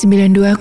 92,5 0.00 0.56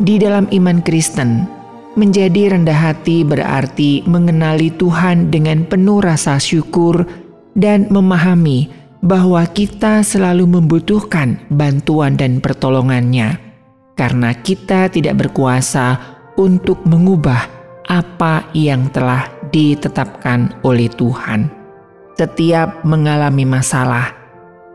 Di 0.00 0.16
dalam 0.18 0.50
iman 0.50 0.82
Kristen, 0.82 1.59
Menjadi 1.98 2.54
rendah 2.54 2.94
hati 2.94 3.26
berarti 3.26 4.06
mengenali 4.06 4.70
Tuhan 4.70 5.26
dengan 5.26 5.66
penuh 5.66 5.98
rasa 5.98 6.38
syukur 6.38 7.02
dan 7.58 7.90
memahami 7.90 8.70
bahwa 9.02 9.42
kita 9.50 10.06
selalu 10.06 10.46
membutuhkan 10.46 11.42
bantuan 11.50 12.14
dan 12.14 12.38
pertolongannya, 12.38 13.42
karena 13.98 14.30
kita 14.38 14.86
tidak 14.86 15.18
berkuasa 15.18 15.98
untuk 16.38 16.78
mengubah 16.86 17.50
apa 17.90 18.46
yang 18.54 18.86
telah 18.94 19.26
ditetapkan 19.50 20.62
oleh 20.62 20.86
Tuhan. 20.94 21.50
Setiap 22.14 22.86
mengalami 22.86 23.42
masalah, 23.42 24.14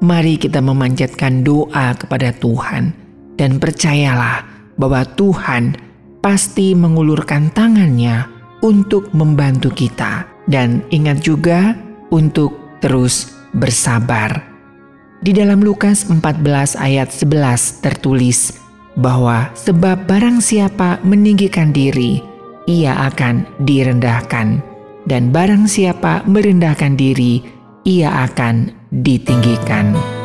mari 0.03 0.35
kita 0.35 0.59
memanjatkan 0.59 1.47
doa 1.47 1.95
kepada 1.95 2.35
Tuhan, 2.35 2.91
dan 3.39 3.55
percayalah 3.55 4.43
bahwa 4.75 5.07
Tuhan 5.15 5.79
pasti 6.25 6.73
mengulurkan 6.73 7.53
tangannya 7.53 8.25
untuk 8.65 9.13
membantu 9.13 9.69
kita. 9.69 10.25
Dan 10.49 10.81
ingat 10.89 11.21
juga 11.21 11.77
untuk 12.09 12.81
terus 12.81 13.37
bersabar. 13.53 14.41
Di 15.21 15.33
dalam 15.33 15.61
Lukas 15.61 16.09
14 16.09 16.77
ayat 16.77 17.13
11 17.13 17.81
tertulis 17.85 18.57
bahwa 18.97 19.53
sebab 19.53 20.09
barang 20.09 20.41
siapa 20.41 20.97
meninggikan 21.05 21.69
diri, 21.69 22.21
ia 22.65 22.97
akan 23.05 23.45
direndahkan. 23.61 24.61
Dan 25.05 25.29
barang 25.29 25.69
siapa 25.69 26.25
merendahkan 26.25 26.97
diri, 26.97 27.41
ia 27.85 28.25
akan 28.25 28.73
ditinggikan. 28.89 30.24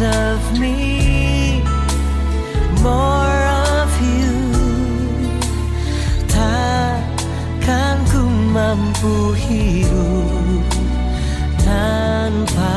Of 0.00 0.58
me 0.58 1.62
More 2.82 3.42
of 3.68 3.92
you. 4.02 4.34
Takkan 6.26 8.02
ku 8.10 8.26
mampu 8.50 9.36
hidup 9.38 10.66
tanpamu 11.62 12.72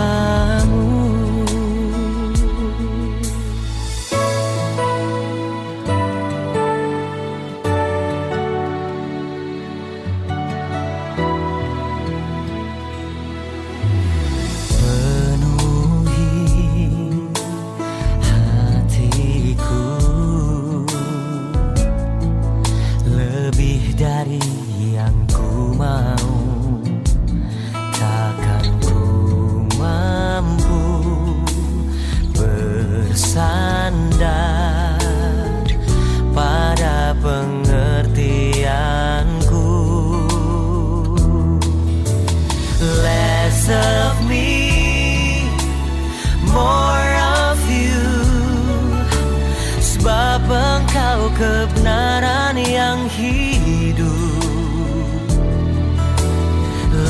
kebenaran 51.36 52.56
yang 52.56 53.12
hidup. 53.12 54.08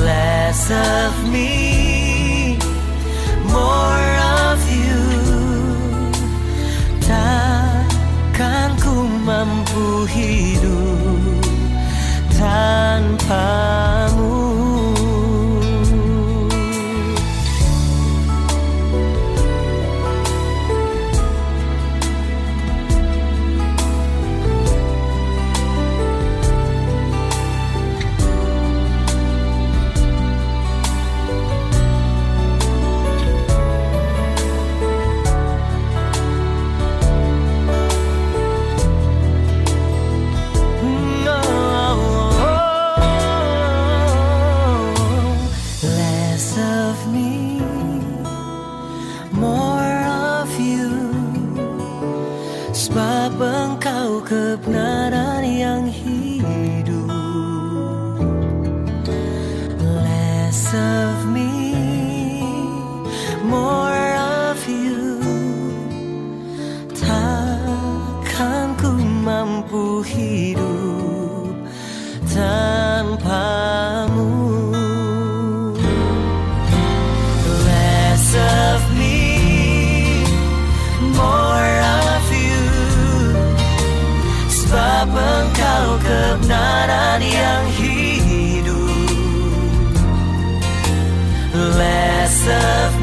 Less 0.01 0.69
of 0.74 1.13
me, 1.30 2.57
more 3.50 4.12
of 4.50 4.60
you. 4.66 5.06
Takkan 7.06 8.74
ku 8.81 9.06
mampu 9.25 10.10
hidup 10.10 11.45
tanpa 12.33 13.75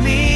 me, 0.03 0.32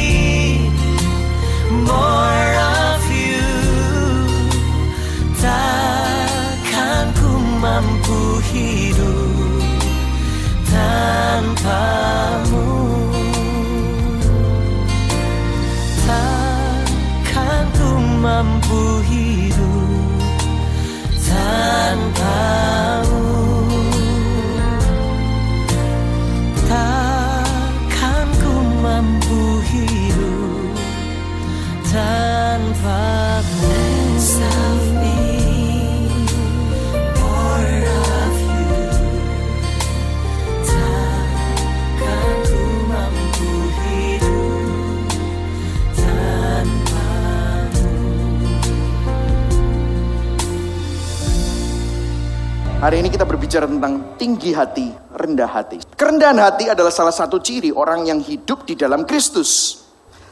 Hari 52.87 53.03
ini 53.03 53.11
kita 53.11 53.27
berbicara 53.27 53.67
tentang 53.67 54.15
tinggi 54.15 54.55
hati, 54.55 54.94
rendah 55.11 55.50
hati. 55.50 55.83
Kerendahan 55.99 56.38
hati 56.38 56.71
adalah 56.71 56.94
salah 56.94 57.11
satu 57.11 57.43
ciri 57.43 57.75
orang 57.75 58.06
yang 58.06 58.23
hidup 58.23 58.62
di 58.62 58.79
dalam 58.79 59.03
Kristus. 59.03 59.83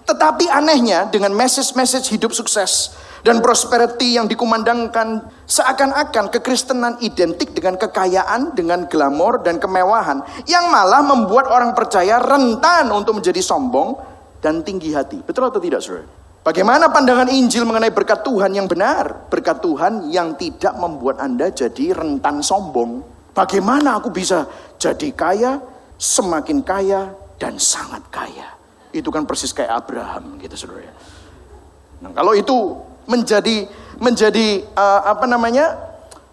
Tetapi 0.07 0.47
anehnya 0.47 1.11
dengan 1.11 1.35
message-message 1.35 2.15
hidup 2.15 2.31
sukses 2.31 2.95
dan 3.27 3.43
prosperity 3.43 4.15
yang 4.15 4.31
dikumandangkan 4.31 5.27
seakan-akan 5.51 6.31
kekristenan 6.31 6.95
identik 7.03 7.51
dengan 7.59 7.75
kekayaan, 7.75 8.55
dengan 8.55 8.87
glamor 8.87 9.43
dan 9.43 9.59
kemewahan 9.59 10.23
yang 10.47 10.71
malah 10.71 11.03
membuat 11.03 11.51
orang 11.51 11.75
percaya 11.75 12.23
rentan 12.23 12.87
untuk 12.95 13.19
menjadi 13.19 13.43
sombong 13.43 13.99
dan 14.39 14.63
tinggi 14.63 14.95
hati. 14.95 15.27
Betul 15.27 15.51
atau 15.51 15.59
tidak, 15.59 15.83
Saudara? 15.83 16.24
Bagaimana 16.45 16.93
pandangan 16.93 17.33
Injil 17.33 17.65
mengenai 17.65 17.89
berkat 17.89 18.21
Tuhan 18.21 18.53
yang 18.53 18.69
benar? 18.69 19.33
Berkat 19.33 19.65
Tuhan 19.65 20.13
yang 20.13 20.37
tidak 20.37 20.77
membuat 20.77 21.17
Anda 21.17 21.49
jadi 21.49 21.97
rentan 21.97 22.45
sombong. 22.45 23.01
Bagaimana 23.33 23.97
aku 23.97 24.13
bisa 24.13 24.45
jadi 24.77 25.09
kaya, 25.17 25.57
semakin 25.97 26.61
kaya, 26.61 27.17
dan 27.41 27.57
sangat 27.57 28.05
kaya? 28.13 28.53
Itu 28.93 29.09
kan 29.09 29.25
persis 29.25 29.57
kayak 29.57 29.73
Abraham 29.73 30.37
gitu 30.37 30.53
saudara. 30.69 30.93
Nah 32.05 32.13
kalau 32.13 32.37
itu 32.37 32.77
menjadi 33.09 33.65
menjadi 33.97 34.69
eh, 34.69 35.01
apa 35.01 35.25
namanya 35.25 35.81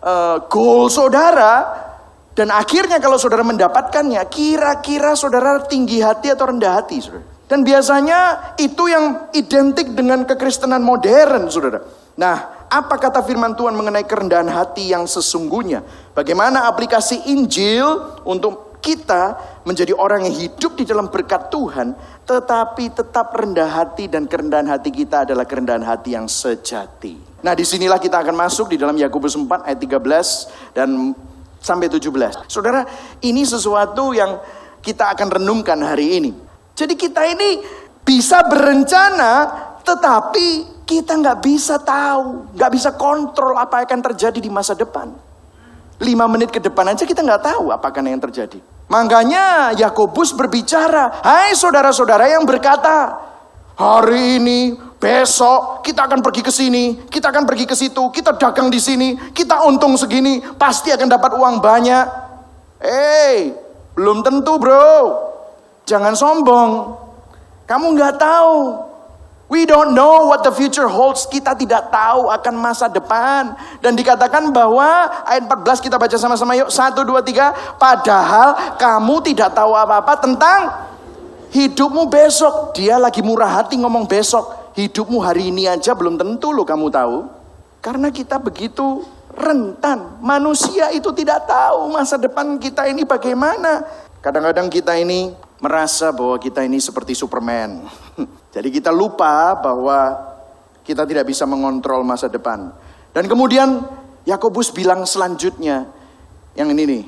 eh, 0.04 0.38
goal 0.52 0.92
saudara 0.92 1.88
dan 2.36 2.52
akhirnya 2.52 3.00
kalau 3.00 3.16
saudara 3.16 3.48
mendapatkannya, 3.48 4.20
kira-kira 4.28 5.16
saudara 5.16 5.64
tinggi 5.64 6.04
hati 6.04 6.36
atau 6.36 6.52
rendah 6.52 6.84
hati, 6.84 7.00
saudara? 7.00 7.31
Dan 7.52 7.68
biasanya 7.68 8.56
itu 8.56 8.88
yang 8.88 9.28
identik 9.36 9.92
dengan 9.92 10.24
kekristenan 10.24 10.80
modern, 10.80 11.52
saudara. 11.52 11.84
Nah, 12.16 12.64
apa 12.72 12.96
kata 12.96 13.20
firman 13.28 13.60
Tuhan 13.60 13.76
mengenai 13.76 14.08
kerendahan 14.08 14.48
hati 14.48 14.96
yang 14.96 15.04
sesungguhnya? 15.04 15.84
Bagaimana 16.16 16.64
aplikasi 16.72 17.28
Injil 17.28 17.84
untuk 18.24 18.80
kita 18.80 19.36
menjadi 19.68 19.92
orang 19.92 20.32
yang 20.32 20.36
hidup 20.48 20.80
di 20.80 20.88
dalam 20.88 21.12
berkat 21.12 21.52
Tuhan, 21.52 21.92
tetapi 22.24 22.96
tetap 22.96 23.36
rendah 23.36 23.68
hati 23.68 24.08
dan 24.08 24.32
kerendahan 24.32 24.72
hati 24.72 24.88
kita 24.88 25.28
adalah 25.28 25.44
kerendahan 25.44 25.84
hati 25.84 26.16
yang 26.16 26.32
sejati. 26.32 27.44
Nah, 27.44 27.52
di 27.52 27.68
sinilah 27.68 28.00
kita 28.00 28.24
akan 28.24 28.48
masuk 28.48 28.72
di 28.72 28.80
dalam 28.80 28.96
Yakobus 28.96 29.36
4 29.36 29.68
ayat 29.68 29.80
13 29.84 30.72
dan 30.72 31.12
sampai 31.60 31.92
17. 31.92 32.48
Saudara, 32.48 32.88
ini 33.20 33.44
sesuatu 33.44 34.16
yang 34.16 34.40
kita 34.80 35.12
akan 35.20 35.36
renungkan 35.36 35.84
hari 35.84 36.16
ini. 36.16 36.51
Jadi 36.76 36.94
kita 36.96 37.22
ini 37.28 37.62
bisa 38.02 38.42
berencana, 38.48 39.34
tetapi 39.84 40.82
kita 40.88 41.16
nggak 41.16 41.40
bisa 41.40 41.80
tahu, 41.80 42.52
nggak 42.52 42.72
bisa 42.76 42.90
kontrol 43.00 43.56
apa 43.56 43.80
yang 43.80 43.88
akan 43.88 44.02
terjadi 44.12 44.40
di 44.44 44.52
masa 44.52 44.76
depan. 44.76 45.08
Lima 46.02 46.26
menit 46.26 46.50
ke 46.50 46.60
depan 46.60 46.92
aja 46.92 47.06
kita 47.06 47.22
nggak 47.22 47.46
tahu 47.46 47.70
apakah 47.72 48.02
yang 48.04 48.20
terjadi. 48.20 48.60
Makanya 48.92 49.72
Yakobus 49.80 50.36
berbicara, 50.36 51.24
hai 51.24 51.56
saudara-saudara 51.56 52.28
yang 52.28 52.44
berkata, 52.44 53.16
hari 53.80 54.36
ini, 54.42 54.76
besok 55.00 55.80
kita 55.80 56.12
akan 56.12 56.20
pergi 56.20 56.44
ke 56.44 56.52
sini, 56.52 57.08
kita 57.08 57.32
akan 57.32 57.48
pergi 57.48 57.64
ke 57.64 57.76
situ, 57.78 58.12
kita 58.12 58.36
dagang 58.36 58.68
di 58.68 58.84
sini, 58.84 59.16
kita 59.32 59.64
untung 59.64 59.96
segini, 59.96 60.44
pasti 60.60 60.92
akan 60.92 61.08
dapat 61.08 61.32
uang 61.40 61.64
banyak. 61.64 62.06
Eh, 62.84 63.56
belum 63.96 64.28
tentu 64.28 64.60
bro. 64.60 65.31
Jangan 65.92 66.16
sombong. 66.16 66.96
Kamu 67.68 67.92
nggak 68.00 68.16
tahu. 68.16 68.88
We 69.52 69.68
don't 69.68 69.92
know 69.92 70.32
what 70.32 70.48
the 70.48 70.56
future 70.56 70.88
holds. 70.88 71.28
Kita 71.28 71.52
tidak 71.52 71.92
tahu 71.92 72.32
akan 72.32 72.56
masa 72.56 72.88
depan. 72.88 73.52
Dan 73.84 74.00
dikatakan 74.00 74.48
bahwa 74.56 75.12
ayat 75.28 75.44
14 75.44 75.84
kita 75.84 76.00
baca 76.00 76.16
sama-sama 76.16 76.56
yuk. 76.56 76.72
1, 76.72 76.96
2, 76.96 77.20
3. 77.20 77.76
Padahal 77.76 78.80
kamu 78.80 79.16
tidak 79.28 79.52
tahu 79.52 79.76
apa-apa 79.76 80.24
tentang 80.24 80.60
hidupmu 81.52 82.08
besok. 82.08 82.72
Dia 82.80 82.96
lagi 82.96 83.20
murah 83.20 83.60
hati 83.60 83.76
ngomong 83.76 84.08
besok. 84.08 84.72
Hidupmu 84.80 85.20
hari 85.20 85.52
ini 85.52 85.68
aja 85.68 85.92
belum 85.92 86.16
tentu 86.16 86.56
loh 86.56 86.64
kamu 86.64 86.88
tahu. 86.88 87.28
Karena 87.84 88.08
kita 88.08 88.40
begitu 88.40 89.04
rentan. 89.36 90.24
Manusia 90.24 90.96
itu 90.96 91.12
tidak 91.12 91.44
tahu 91.44 91.92
masa 91.92 92.16
depan 92.16 92.56
kita 92.56 92.88
ini 92.88 93.04
bagaimana. 93.04 93.84
Kadang-kadang 94.24 94.72
kita 94.72 94.96
ini 94.96 95.51
merasa 95.62 96.10
bahwa 96.10 96.36
kita 96.42 96.66
ini 96.66 96.82
seperti 96.82 97.14
Superman. 97.14 97.86
Jadi 98.56 98.74
kita 98.74 98.90
lupa 98.90 99.54
bahwa 99.56 100.18
kita 100.82 101.06
tidak 101.06 101.30
bisa 101.30 101.46
mengontrol 101.46 102.02
masa 102.02 102.26
depan. 102.28 102.74
Dan 103.14 103.30
kemudian 103.30 103.86
Yakobus 104.26 104.74
bilang 104.74 105.06
selanjutnya 105.06 105.88
yang 106.58 106.74
ini 106.74 106.84
nih 106.84 107.04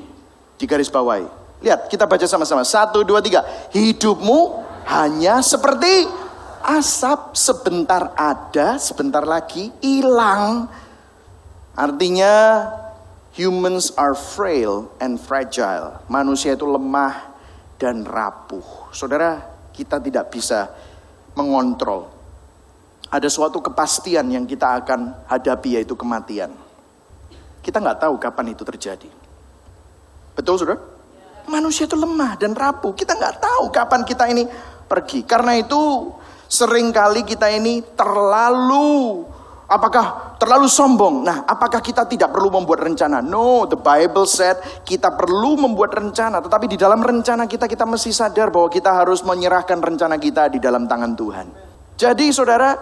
di 0.56 0.64
garis 0.64 0.88
bawahi. 0.88 1.26
Lihat, 1.60 1.90
kita 1.90 2.06
baca 2.06 2.24
sama-sama. 2.28 2.62
Satu, 2.62 3.02
dua, 3.02 3.18
tiga. 3.24 3.42
Hidupmu 3.74 4.62
hanya 4.86 5.40
seperti 5.40 6.06
asap 6.64 7.34
sebentar 7.34 8.14
ada, 8.14 8.76
sebentar 8.78 9.24
lagi 9.26 9.72
hilang. 9.82 10.68
Artinya 11.74 12.68
humans 13.34 13.90
are 13.98 14.14
frail 14.14 14.92
and 15.02 15.18
fragile. 15.18 15.98
Manusia 16.06 16.54
itu 16.54 16.68
lemah 16.68 17.33
dan 17.78 18.06
rapuh. 18.06 18.92
Saudara, 18.94 19.40
kita 19.74 19.98
tidak 19.98 20.30
bisa 20.30 20.70
mengontrol. 21.34 22.10
Ada 23.10 23.30
suatu 23.30 23.62
kepastian 23.62 24.26
yang 24.30 24.46
kita 24.46 24.82
akan 24.82 25.28
hadapi 25.30 25.78
yaitu 25.78 25.94
kematian. 25.94 26.50
Kita 27.62 27.78
nggak 27.78 28.06
tahu 28.06 28.14
kapan 28.18 28.54
itu 28.54 28.62
terjadi. 28.66 29.10
Betul 30.34 30.58
saudara? 30.58 30.80
Manusia 31.46 31.84
itu 31.84 31.94
lemah 31.94 32.40
dan 32.40 32.56
rapuh. 32.56 32.96
Kita 32.96 33.14
nggak 33.14 33.36
tahu 33.38 33.64
kapan 33.70 34.02
kita 34.02 34.24
ini 34.28 34.44
pergi. 34.88 35.22
Karena 35.22 35.54
itu 35.54 36.10
sering 36.48 36.90
kali 36.90 37.22
kita 37.22 37.50
ini 37.52 37.80
terlalu 37.94 39.24
Apakah 39.64 40.36
terlalu 40.36 40.68
sombong? 40.68 41.24
Nah, 41.24 41.48
apakah 41.48 41.80
kita 41.80 42.04
tidak 42.04 42.36
perlu 42.36 42.52
membuat 42.52 42.84
rencana? 42.84 43.24
No, 43.24 43.64
the 43.64 43.80
Bible 43.80 44.28
said 44.28 44.60
kita 44.84 45.08
perlu 45.16 45.56
membuat 45.56 45.96
rencana, 45.96 46.44
tetapi 46.44 46.68
di 46.68 46.76
dalam 46.76 47.00
rencana 47.00 47.48
kita 47.48 47.64
kita 47.64 47.88
mesti 47.88 48.12
sadar 48.12 48.52
bahwa 48.52 48.68
kita 48.68 48.92
harus 48.92 49.24
menyerahkan 49.24 49.80
rencana 49.80 50.20
kita 50.20 50.52
di 50.52 50.60
dalam 50.60 50.84
tangan 50.84 51.16
Tuhan. 51.16 51.46
Jadi, 51.96 52.28
Saudara, 52.28 52.76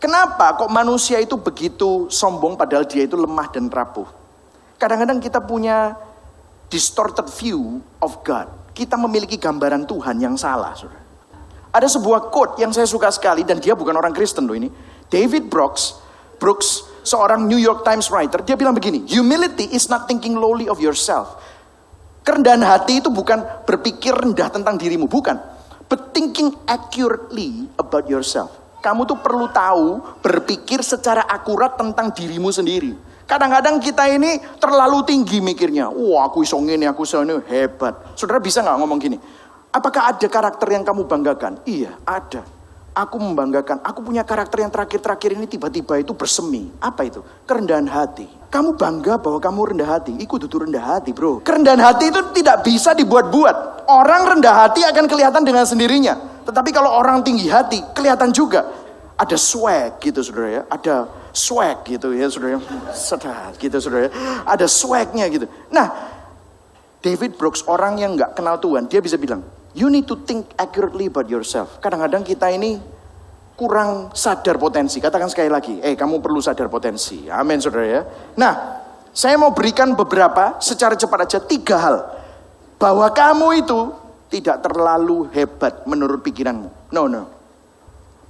kenapa 0.00 0.56
kok 0.56 0.72
manusia 0.72 1.20
itu 1.20 1.36
begitu 1.36 2.08
sombong 2.08 2.56
padahal 2.56 2.88
dia 2.88 3.04
itu 3.04 3.20
lemah 3.20 3.52
dan 3.52 3.68
rapuh? 3.68 4.08
Kadang-kadang 4.80 5.20
kita 5.20 5.44
punya 5.44 5.92
distorted 6.72 7.28
view 7.28 7.84
of 8.00 8.24
God. 8.24 8.48
Kita 8.72 8.96
memiliki 8.96 9.36
gambaran 9.36 9.84
Tuhan 9.84 10.16
yang 10.16 10.40
salah, 10.40 10.72
Saudara. 10.72 11.04
Ada 11.72 11.88
sebuah 11.92 12.32
quote 12.32 12.60
yang 12.60 12.72
saya 12.72 12.88
suka 12.88 13.12
sekali 13.12 13.44
dan 13.44 13.60
dia 13.60 13.76
bukan 13.76 13.92
orang 13.92 14.16
Kristen 14.16 14.48
loh 14.48 14.56
ini. 14.56 14.72
David 15.12 15.52
Brooks 15.52 16.00
Brooks, 16.42 16.82
seorang 17.06 17.46
New 17.46 17.62
York 17.62 17.86
Times 17.86 18.10
writer, 18.10 18.42
dia 18.42 18.58
bilang 18.58 18.74
begini, 18.74 19.06
humility 19.06 19.70
is 19.70 19.86
not 19.86 20.10
thinking 20.10 20.34
lowly 20.34 20.66
of 20.66 20.82
yourself. 20.82 21.38
Kerendahan 22.26 22.66
hati 22.66 22.98
itu 22.98 23.14
bukan 23.14 23.62
berpikir 23.62 24.10
rendah 24.10 24.50
tentang 24.50 24.74
dirimu, 24.74 25.06
bukan. 25.06 25.38
But 25.86 26.10
thinking 26.10 26.50
accurately 26.66 27.70
about 27.78 28.10
yourself. 28.10 28.50
Kamu 28.82 29.06
tuh 29.06 29.22
perlu 29.22 29.46
tahu 29.54 30.02
berpikir 30.18 30.82
secara 30.82 31.22
akurat 31.30 31.78
tentang 31.78 32.10
dirimu 32.10 32.50
sendiri. 32.50 32.98
Kadang-kadang 33.22 33.78
kita 33.78 34.10
ini 34.10 34.42
terlalu 34.58 35.06
tinggi 35.06 35.38
mikirnya. 35.38 35.86
Wah 35.94 36.26
aku 36.26 36.42
iso 36.42 36.58
ini, 36.58 36.82
aku 36.90 37.06
iso 37.06 37.22
ini, 37.22 37.38
hebat. 37.46 38.18
Saudara 38.18 38.42
bisa 38.42 38.66
nggak 38.66 38.76
ngomong 38.82 38.98
gini? 38.98 39.18
Apakah 39.70 40.10
ada 40.10 40.26
karakter 40.26 40.68
yang 40.74 40.82
kamu 40.82 41.06
banggakan? 41.06 41.62
Iya, 41.62 41.94
ada. 42.02 42.42
Aku 42.92 43.16
membanggakan, 43.16 43.80
aku 43.80 44.04
punya 44.04 44.20
karakter 44.20 44.60
yang 44.60 44.68
terakhir-terakhir 44.68 45.32
ini 45.32 45.48
tiba-tiba 45.48 45.96
itu 45.96 46.12
bersemi. 46.12 46.68
Apa 46.76 47.08
itu? 47.08 47.24
Kerendahan 47.48 47.88
hati. 47.88 48.28
Kamu 48.52 48.76
bangga 48.76 49.16
bahwa 49.16 49.40
kamu 49.40 49.72
rendah 49.72 49.88
hati. 49.96 50.12
Ikut 50.20 50.44
itu 50.44 50.56
rendah 50.60 50.84
hati 50.84 51.16
bro. 51.16 51.40
Kerendahan 51.40 51.80
hati 51.80 52.12
itu 52.12 52.20
tidak 52.36 52.60
bisa 52.60 52.92
dibuat-buat. 52.92 53.88
Orang 53.88 54.36
rendah 54.36 54.68
hati 54.68 54.84
akan 54.84 55.08
kelihatan 55.08 55.40
dengan 55.40 55.64
sendirinya. 55.64 56.44
Tetapi 56.44 56.68
kalau 56.68 56.92
orang 56.92 57.24
tinggi 57.24 57.48
hati, 57.48 57.80
kelihatan 57.96 58.28
juga. 58.28 58.68
Ada 59.16 59.40
swag 59.40 59.96
gitu 59.96 60.20
saudara 60.20 60.48
ya. 60.52 60.62
Ada 60.68 61.08
swag 61.32 61.88
gitu 61.88 62.12
ya 62.12 62.28
saudara. 62.28 62.60
Sedap 62.92 63.56
gitu 63.56 63.76
saudara 63.80 64.08
ya. 64.08 64.12
Ada 64.44 64.68
swagnya 64.68 65.32
gitu. 65.32 65.48
Nah, 65.72 65.88
David 67.00 67.40
Brooks 67.40 67.64
orang 67.64 67.96
yang 67.96 68.20
nggak 68.20 68.36
kenal 68.36 68.60
Tuhan, 68.60 68.84
dia 68.84 69.00
bisa 69.00 69.16
bilang, 69.16 69.40
You 69.72 69.88
need 69.88 70.04
to 70.12 70.20
think 70.20 70.52
accurately 70.60 71.08
about 71.08 71.32
yourself. 71.32 71.80
Kadang-kadang 71.80 72.24
kita 72.28 72.52
ini 72.52 72.76
kurang 73.56 74.12
sadar 74.12 74.60
potensi. 74.60 75.00
Katakan 75.00 75.32
sekali 75.32 75.48
lagi, 75.48 75.80
eh 75.80 75.96
kamu 75.96 76.20
perlu 76.20 76.44
sadar 76.44 76.68
potensi. 76.68 77.28
Amin 77.32 77.56
saudara 77.56 77.86
ya. 77.88 78.02
Nah, 78.36 78.84
saya 79.16 79.40
mau 79.40 79.52
berikan 79.56 79.96
beberapa 79.96 80.60
secara 80.60 80.92
cepat 80.92 81.24
aja 81.24 81.38
tiga 81.40 81.76
hal. 81.80 81.96
Bahwa 82.76 83.08
kamu 83.14 83.64
itu 83.64 83.80
tidak 84.28 84.64
terlalu 84.64 85.28
hebat 85.32 85.84
menurut 85.88 86.20
pikiranmu. 86.20 86.92
No, 86.92 87.08
no. 87.08 87.28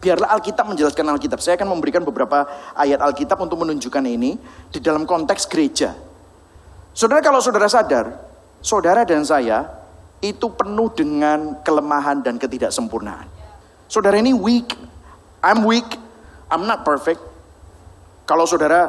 Biarlah 0.02 0.34
Alkitab 0.34 0.66
menjelaskan 0.66 1.06
Alkitab. 1.14 1.38
Saya 1.38 1.54
akan 1.54 1.78
memberikan 1.78 2.02
beberapa 2.02 2.46
ayat 2.74 2.98
Alkitab 2.98 3.38
untuk 3.38 3.62
menunjukkan 3.62 4.02
ini 4.02 4.34
di 4.70 4.78
dalam 4.82 5.06
konteks 5.06 5.46
gereja. 5.46 5.94
Saudara 6.90 7.22
kalau 7.22 7.38
saudara 7.38 7.70
sadar, 7.70 8.18
saudara 8.58 9.06
dan 9.06 9.22
saya 9.22 9.81
itu 10.22 10.46
penuh 10.54 10.88
dengan 10.94 11.58
kelemahan 11.66 12.22
dan 12.22 12.38
ketidaksempurnaan. 12.38 13.26
Saudara 13.90 14.16
ini 14.22 14.30
weak, 14.30 14.70
I'm 15.42 15.66
weak, 15.66 15.98
I'm 16.46 16.64
not 16.64 16.86
perfect. 16.86 17.18
Kalau 18.22 18.46
saudara 18.46 18.86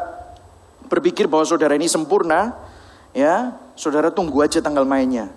berpikir 0.86 1.26
bahwa 1.26 1.42
saudara 1.44 1.74
ini 1.74 1.90
sempurna, 1.90 2.54
ya, 3.18 3.58
saudara 3.74 4.14
tunggu 4.14 4.46
aja 4.46 4.62
tanggal 4.62 4.86
mainnya. 4.86 5.34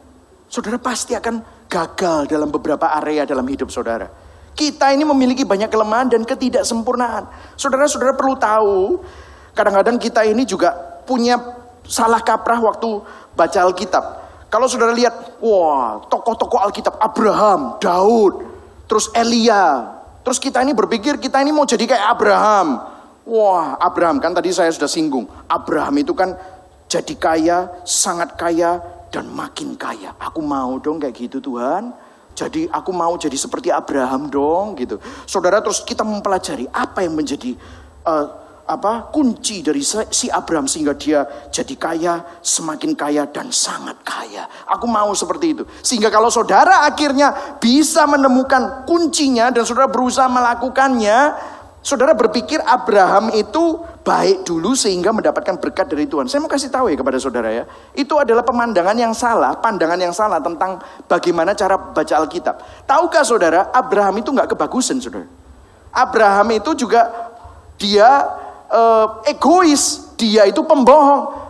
Saudara 0.53 0.77
pasti 0.77 1.17
akan 1.17 1.41
gagal 1.67 2.29
dalam 2.29 2.53
beberapa 2.53 2.93
area 3.01 3.25
dalam 3.25 3.49
hidup 3.49 3.73
saudara. 3.73 4.07
Kita 4.57 4.93
ini 4.93 5.05
memiliki 5.05 5.45
banyak 5.45 5.69
kelemahan 5.69 6.13
dan 6.13 6.23
ketidaksempurnaan. 6.25 7.57
Saudara-saudara 7.57 8.17
perlu 8.17 8.37
tahu, 8.41 9.01
kadang-kadang 9.53 9.97
kita 10.01 10.25
ini 10.25 10.49
juga 10.49 10.73
punya 11.05 11.37
salah 11.85 12.21
kaprah 12.21 12.61
waktu 12.61 13.01
baca 13.37 13.59
Alkitab. 13.65 14.26
Kalau 14.47 14.71
saudara 14.71 14.95
lihat, 14.95 15.43
wah 15.43 16.07
tokoh-tokoh 16.07 16.63
Alkitab, 16.63 16.97
Abraham, 17.03 17.83
Daud, 17.83 18.35
terus 18.87 19.11
Elia. 19.11 19.95
Terus 20.23 20.39
kita 20.39 20.63
ini 20.63 20.75
berpikir 20.75 21.19
kita 21.19 21.43
ini 21.43 21.51
mau 21.51 21.67
jadi 21.67 21.83
kayak 21.87 22.07
Abraham. 22.15 22.69
Wah 23.27 23.75
Abraham 23.83 24.23
kan 24.23 24.31
tadi 24.35 24.55
saya 24.55 24.71
sudah 24.71 24.87
singgung. 24.87 25.27
Abraham 25.51 25.99
itu 25.99 26.15
kan 26.15 26.39
jadi 26.87 27.15
kaya, 27.19 27.59
sangat 27.83 28.39
kaya, 28.39 28.79
dan 29.11 29.27
makin 29.35 29.75
kaya. 29.75 30.15
Aku 30.23 30.43
mau 30.43 30.79
dong 30.79 31.03
kayak 31.03 31.15
gitu 31.15 31.43
Tuhan. 31.43 31.91
Jadi 32.37 32.69
aku 32.69 32.93
mau 32.93 33.17
jadi 33.17 33.35
seperti 33.35 33.73
Abraham 33.73 34.29
dong 34.29 34.77
gitu. 34.77 35.01
Saudara 35.25 35.59
terus 35.65 35.81
kita 35.83 36.05
mempelajari 36.05 36.69
apa 36.69 37.01
yang 37.01 37.17
menjadi 37.17 37.57
uh, 38.05 38.46
apa 38.67 39.15
kunci 39.15 39.63
dari 39.63 39.79
si 40.11 40.27
Abraham 40.27 40.67
sehingga 40.67 40.99
dia 40.99 41.23
jadi 41.55 41.75
kaya, 41.79 42.15
semakin 42.43 42.99
kaya 42.99 43.23
dan 43.31 43.55
sangat 43.55 44.03
kaya. 44.03 44.51
Aku 44.75 44.91
mau 44.91 45.15
seperti 45.15 45.55
itu. 45.55 45.63
Sehingga 45.87 46.11
kalau 46.11 46.27
saudara 46.35 46.83
akhirnya 46.83 47.59
bisa 47.63 48.03
menemukan 48.11 48.83
kuncinya 48.83 49.55
dan 49.55 49.63
saudara 49.63 49.87
berusaha 49.87 50.27
melakukannya, 50.27 51.39
saudara 51.79 52.19
berpikir 52.19 52.59
Abraham 52.67 53.31
itu 53.39 53.79
baik 54.03 54.43
dulu 54.43 54.75
sehingga 54.75 55.15
mendapatkan 55.15 55.63
berkat 55.63 55.87
dari 55.87 56.11
Tuhan. 56.11 56.27
Saya 56.27 56.43
mau 56.43 56.51
kasih 56.51 56.67
tahu 56.67 56.91
ya 56.91 56.99
kepada 56.99 57.23
saudara 57.23 57.55
ya, 57.55 57.71
itu 57.95 58.19
adalah 58.19 58.43
pemandangan 58.43 58.99
yang 58.99 59.15
salah, 59.15 59.55
pandangan 59.63 59.99
yang 59.99 60.11
salah 60.11 60.43
tentang 60.43 60.83
bagaimana 61.07 61.55
cara 61.55 61.79
baca 61.79 62.15
Alkitab. 62.19 62.83
Tahukah 62.83 63.23
saudara, 63.23 63.71
Abraham 63.71 64.19
itu 64.19 64.35
nggak 64.35 64.59
kebagusan 64.59 64.99
saudara. 64.99 65.31
Abraham 65.95 66.51
itu 66.59 66.75
juga 66.75 67.31
dia 67.79 68.27
uh, 68.71 69.27
egois, 69.27 70.15
dia 70.17 70.47
itu 70.49 70.63
pembohong. 70.65 71.47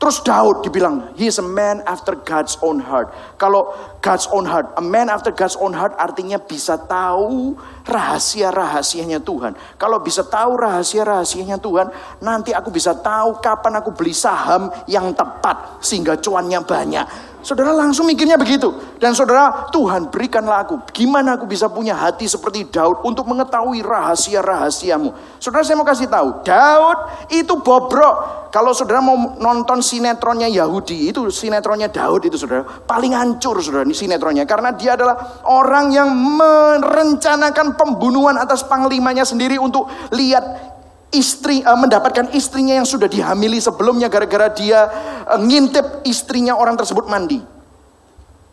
Terus 0.00 0.24
Daud 0.24 0.64
dibilang, 0.64 1.12
he 1.12 1.28
is 1.28 1.36
a 1.36 1.44
man 1.44 1.84
after 1.84 2.16
God's 2.16 2.56
own 2.64 2.80
heart. 2.80 3.12
Kalau 3.36 3.68
God's 4.00 4.24
own 4.32 4.48
heart, 4.48 4.72
a 4.72 4.80
man 4.80 5.12
after 5.12 5.28
God's 5.28 5.60
own 5.60 5.76
heart 5.76 5.92
artinya 6.00 6.40
bisa 6.40 6.80
tahu 6.80 7.52
rahasia-rahasianya 7.84 9.20
Tuhan. 9.20 9.52
Kalau 9.76 10.00
bisa 10.00 10.24
tahu 10.24 10.56
rahasia-rahasianya 10.56 11.60
Tuhan, 11.60 11.92
nanti 12.24 12.56
aku 12.56 12.72
bisa 12.72 12.96
tahu 12.96 13.44
kapan 13.44 13.76
aku 13.76 13.92
beli 13.92 14.16
saham 14.16 14.72
yang 14.88 15.12
tepat 15.12 15.84
sehingga 15.84 16.16
cuannya 16.16 16.64
banyak. 16.64 17.06
Saudara 17.40 17.72
langsung 17.72 18.04
mikirnya 18.04 18.36
begitu. 18.36 18.68
Dan 19.00 19.16
saudara, 19.16 19.68
Tuhan 19.72 20.12
berikanlah 20.12 20.68
aku. 20.68 20.84
Gimana 20.92 21.40
aku 21.40 21.48
bisa 21.48 21.72
punya 21.72 21.96
hati 21.96 22.28
seperti 22.28 22.68
Daud 22.68 23.00
untuk 23.00 23.24
mengetahui 23.24 23.80
rahasia-rahasiamu. 23.80 25.40
Saudara 25.40 25.64
saya 25.64 25.80
mau 25.80 25.88
kasih 25.88 26.08
tahu. 26.08 26.44
Daud 26.44 26.98
itu 27.32 27.54
bobrok. 27.64 28.48
Kalau 28.52 28.74
saudara 28.74 29.00
mau 29.00 29.38
nonton 29.38 29.80
sinetronnya 29.80 30.50
Yahudi, 30.50 31.08
itu 31.08 31.30
sinetronnya 31.32 31.88
Daud 31.88 32.28
itu 32.28 32.36
saudara. 32.36 32.66
Paling 32.66 33.16
hancur 33.16 33.56
saudara 33.64 33.88
ini 33.88 33.96
sinetronnya. 33.96 34.44
Karena 34.44 34.76
dia 34.76 34.98
adalah 34.98 35.40
orang 35.48 35.94
yang 35.94 36.12
merencanakan 36.12 37.78
pembunuhan 37.78 38.36
atas 38.36 38.66
panglimanya 38.66 39.24
sendiri 39.24 39.56
untuk 39.56 39.88
lihat 40.12 40.79
istri 41.10 41.62
uh, 41.62 41.78
mendapatkan 41.78 42.30
istrinya 42.34 42.78
yang 42.78 42.86
sudah 42.86 43.10
dihamili 43.10 43.58
sebelumnya 43.58 44.06
gara-gara 44.06 44.50
dia 44.50 44.86
uh, 45.26 45.38
ngintip 45.38 46.06
istrinya 46.06 46.54
orang 46.54 46.78
tersebut 46.78 47.06
mandi. 47.10 47.42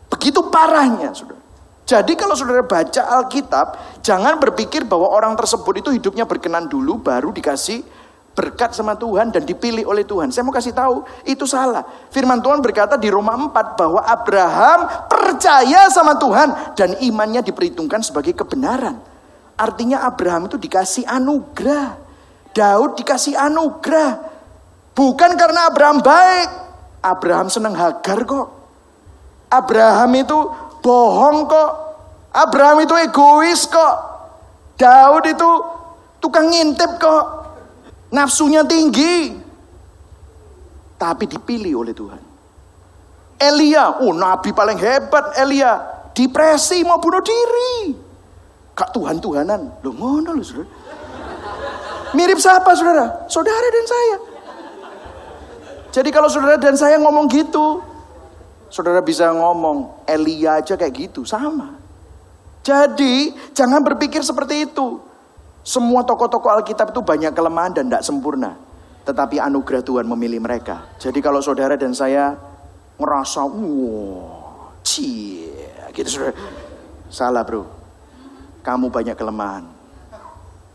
Begitu 0.08 0.40
parahnya, 0.48 1.14
Saudara. 1.14 1.38
Jadi 1.88 2.12
kalau 2.20 2.36
Saudara 2.36 2.60
baca 2.60 3.02
Alkitab, 3.16 3.66
jangan 4.04 4.36
berpikir 4.36 4.84
bahwa 4.84 5.08
orang 5.08 5.32
tersebut 5.40 5.80
itu 5.80 5.88
hidupnya 5.96 6.28
berkenan 6.28 6.68
dulu 6.68 7.00
baru 7.00 7.32
dikasih 7.32 7.80
berkat 8.38 8.70
sama 8.70 8.94
Tuhan 8.94 9.34
dan 9.34 9.42
dipilih 9.42 9.82
oleh 9.82 10.06
Tuhan. 10.06 10.30
Saya 10.30 10.46
mau 10.46 10.54
kasih 10.54 10.70
tahu, 10.70 11.02
itu 11.26 11.42
salah. 11.42 11.82
Firman 12.14 12.38
Tuhan 12.38 12.62
berkata 12.62 12.94
di 12.94 13.10
Roma 13.10 13.34
4 13.34 13.74
bahwa 13.74 13.98
Abraham 14.06 15.10
percaya 15.10 15.90
sama 15.90 16.14
Tuhan 16.14 16.78
dan 16.78 16.94
imannya 17.02 17.42
diperhitungkan 17.42 17.98
sebagai 18.06 18.38
kebenaran. 18.38 19.02
Artinya 19.58 20.06
Abraham 20.06 20.46
itu 20.46 20.54
dikasih 20.54 21.02
anugerah. 21.10 22.07
Daud 22.52 22.98
dikasih 22.98 23.36
anugerah. 23.36 24.24
Bukan 24.94 25.38
karena 25.38 25.70
Abraham 25.70 26.02
baik. 26.02 26.48
Abraham 26.98 27.48
senang 27.48 27.74
Hagar 27.78 28.26
kok. 28.26 28.46
Abraham 29.48 30.10
itu 30.18 30.38
bohong 30.82 31.46
kok. 31.46 31.70
Abraham 32.34 32.84
itu 32.84 32.94
egois 32.98 33.64
kok. 33.70 33.94
Daud 34.78 35.24
itu 35.26 35.50
tukang 36.18 36.50
ngintip 36.50 36.98
kok. 36.98 37.24
Nafsunya 38.10 38.66
tinggi. 38.66 39.34
Tapi 40.98 41.24
dipilih 41.30 41.86
oleh 41.86 41.94
Tuhan. 41.94 42.22
Elia, 43.38 44.02
oh 44.02 44.10
nabi 44.10 44.50
paling 44.50 44.74
hebat 44.82 45.38
Elia. 45.38 45.78
Depresi 46.10 46.82
mau 46.82 46.98
bunuh 46.98 47.22
diri. 47.22 47.94
Kak 48.74 48.90
Tuhan-Tuhanan. 48.90 49.82
Loh 49.86 49.94
ngono 49.94 50.34
loh 50.34 50.42
saudara. 50.42 50.77
Mirip 52.16 52.38
siapa 52.40 52.72
saudara? 52.72 53.26
Saudara 53.28 53.66
dan 53.68 53.86
saya. 53.88 54.16
Jadi 55.92 56.08
kalau 56.12 56.28
saudara 56.28 56.56
dan 56.60 56.76
saya 56.76 56.96
ngomong 57.00 57.28
gitu. 57.28 57.80
Saudara 58.68 59.00
bisa 59.00 59.32
ngomong 59.32 60.04
Elia 60.04 60.60
aja 60.60 60.76
kayak 60.76 60.94
gitu. 61.08 61.24
Sama. 61.24 61.76
Jadi 62.64 63.32
jangan 63.56 63.80
berpikir 63.80 64.20
seperti 64.20 64.68
itu. 64.68 65.00
Semua 65.64 66.04
tokoh-tokoh 66.04 66.48
Alkitab 66.48 66.92
itu 66.92 67.00
banyak 67.00 67.32
kelemahan 67.32 67.72
dan 67.76 67.88
tidak 67.88 68.04
sempurna. 68.04 68.56
Tetapi 69.04 69.40
anugerah 69.40 69.80
Tuhan 69.80 70.04
memilih 70.04 70.40
mereka. 70.40 70.84
Jadi 71.00 71.20
kalau 71.24 71.40
saudara 71.40 71.80
dan 71.80 71.96
saya 71.96 72.36
ngerasa, 73.00 73.40
wah, 73.48 74.72
cie, 74.84 75.48
gitu 75.96 76.08
saudara. 76.08 76.36
Salah 77.08 77.40
bro. 77.40 77.64
Kamu 78.60 78.92
banyak 78.92 79.16
kelemahan. 79.16 79.77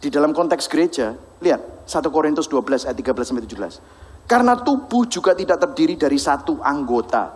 Di 0.04 0.12
dalam 0.12 0.36
konteks 0.36 0.68
gereja, 0.68 1.16
lihat 1.40 1.88
1 1.88 2.12
Korintus 2.12 2.52
12 2.52 2.92
ayat 2.92 2.98
13 3.00 3.24
sampai 3.24 3.48
17. 3.48 4.28
Karena 4.28 4.60
tubuh 4.60 5.08
juga 5.08 5.32
tidak 5.32 5.64
terdiri 5.64 5.96
dari 5.96 6.20
satu 6.20 6.60
anggota. 6.60 7.32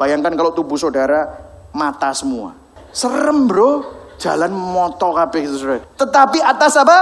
Bayangkan 0.00 0.32
kalau 0.32 0.56
tubuh 0.56 0.80
saudara 0.80 1.28
mata 1.76 2.16
semua. 2.16 2.56
Serem 2.88 3.44
bro, 3.44 3.84
jalan 4.16 4.48
moto 4.48 5.12
kabeh. 5.12 5.44
Tetapi 6.00 6.40
atas 6.40 6.80
apa? 6.80 6.98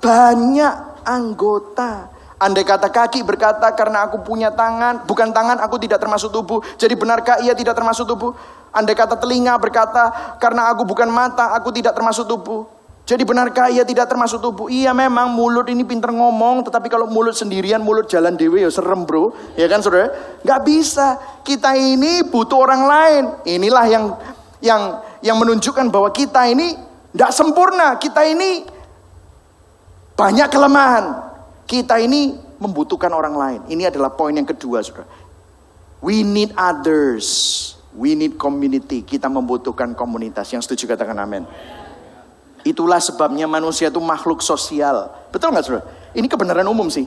Banyak 0.00 1.04
anggota. 1.04 2.08
Andai 2.40 2.64
kata 2.64 2.88
kaki 2.88 3.20
berkata 3.20 3.68
karena 3.76 4.08
aku 4.08 4.24
punya 4.24 4.48
tangan, 4.48 5.04
bukan 5.04 5.28
tangan 5.32 5.60
aku 5.60 5.76
tidak 5.76 6.00
termasuk 6.00 6.32
tubuh. 6.32 6.64
Jadi 6.80 6.96
benarkah 6.96 7.36
ia 7.44 7.52
tidak 7.52 7.76
termasuk 7.76 8.08
tubuh? 8.08 8.32
Andai 8.72 8.96
kata 8.96 9.20
telinga 9.20 9.60
berkata 9.60 10.36
karena 10.40 10.72
aku 10.72 10.88
bukan 10.88 11.12
mata, 11.12 11.52
aku 11.52 11.68
tidak 11.68 11.92
termasuk 11.92 12.24
tubuh. 12.24 12.73
Jadi 13.04 13.20
benarkah 13.20 13.68
ia 13.68 13.84
tidak 13.84 14.08
termasuk 14.08 14.40
tubuh? 14.40 14.72
Iya 14.72 14.96
memang 14.96 15.28
mulut 15.28 15.68
ini 15.68 15.84
pinter 15.84 16.08
ngomong, 16.08 16.64
tetapi 16.64 16.88
kalau 16.88 17.04
mulut 17.04 17.36
sendirian, 17.36 17.84
mulut 17.84 18.08
jalan 18.08 18.32
dewe 18.32 18.64
ya 18.64 18.72
serem 18.72 19.04
bro. 19.04 19.36
Ya 19.60 19.68
kan 19.68 19.84
saudara? 19.84 20.08
Gak 20.40 20.64
bisa. 20.64 21.20
Kita 21.44 21.76
ini 21.76 22.24
butuh 22.24 22.64
orang 22.64 22.82
lain. 22.88 23.24
Inilah 23.44 23.84
yang 23.92 24.04
yang 24.64 24.82
yang 25.20 25.36
menunjukkan 25.36 25.92
bahwa 25.92 26.08
kita 26.16 26.48
ini 26.48 26.80
tidak 27.12 27.32
sempurna. 27.36 28.00
Kita 28.00 28.24
ini 28.24 28.64
banyak 30.16 30.48
kelemahan. 30.48 31.04
Kita 31.68 32.00
ini 32.00 32.40
membutuhkan 32.56 33.12
orang 33.12 33.36
lain. 33.36 33.60
Ini 33.68 33.92
adalah 33.92 34.16
poin 34.16 34.32
yang 34.32 34.48
kedua, 34.48 34.80
saudara. 34.80 35.04
We 36.00 36.24
need 36.24 36.56
others. 36.56 37.28
We 37.92 38.16
need 38.16 38.40
community. 38.40 39.04
Kita 39.04 39.28
membutuhkan 39.28 39.92
komunitas. 39.92 40.48
Yang 40.56 40.72
setuju 40.72 40.96
katakan 40.96 41.20
amin. 41.20 41.44
Itulah 42.64 42.98
sebabnya 42.98 43.44
manusia 43.44 43.92
itu 43.92 44.00
makhluk 44.00 44.40
sosial. 44.40 45.12
Betul 45.28 45.52
nggak, 45.52 45.64
saudara? 45.64 45.84
Ini 46.16 46.24
kebenaran 46.24 46.64
umum 46.64 46.88
sih. 46.88 47.04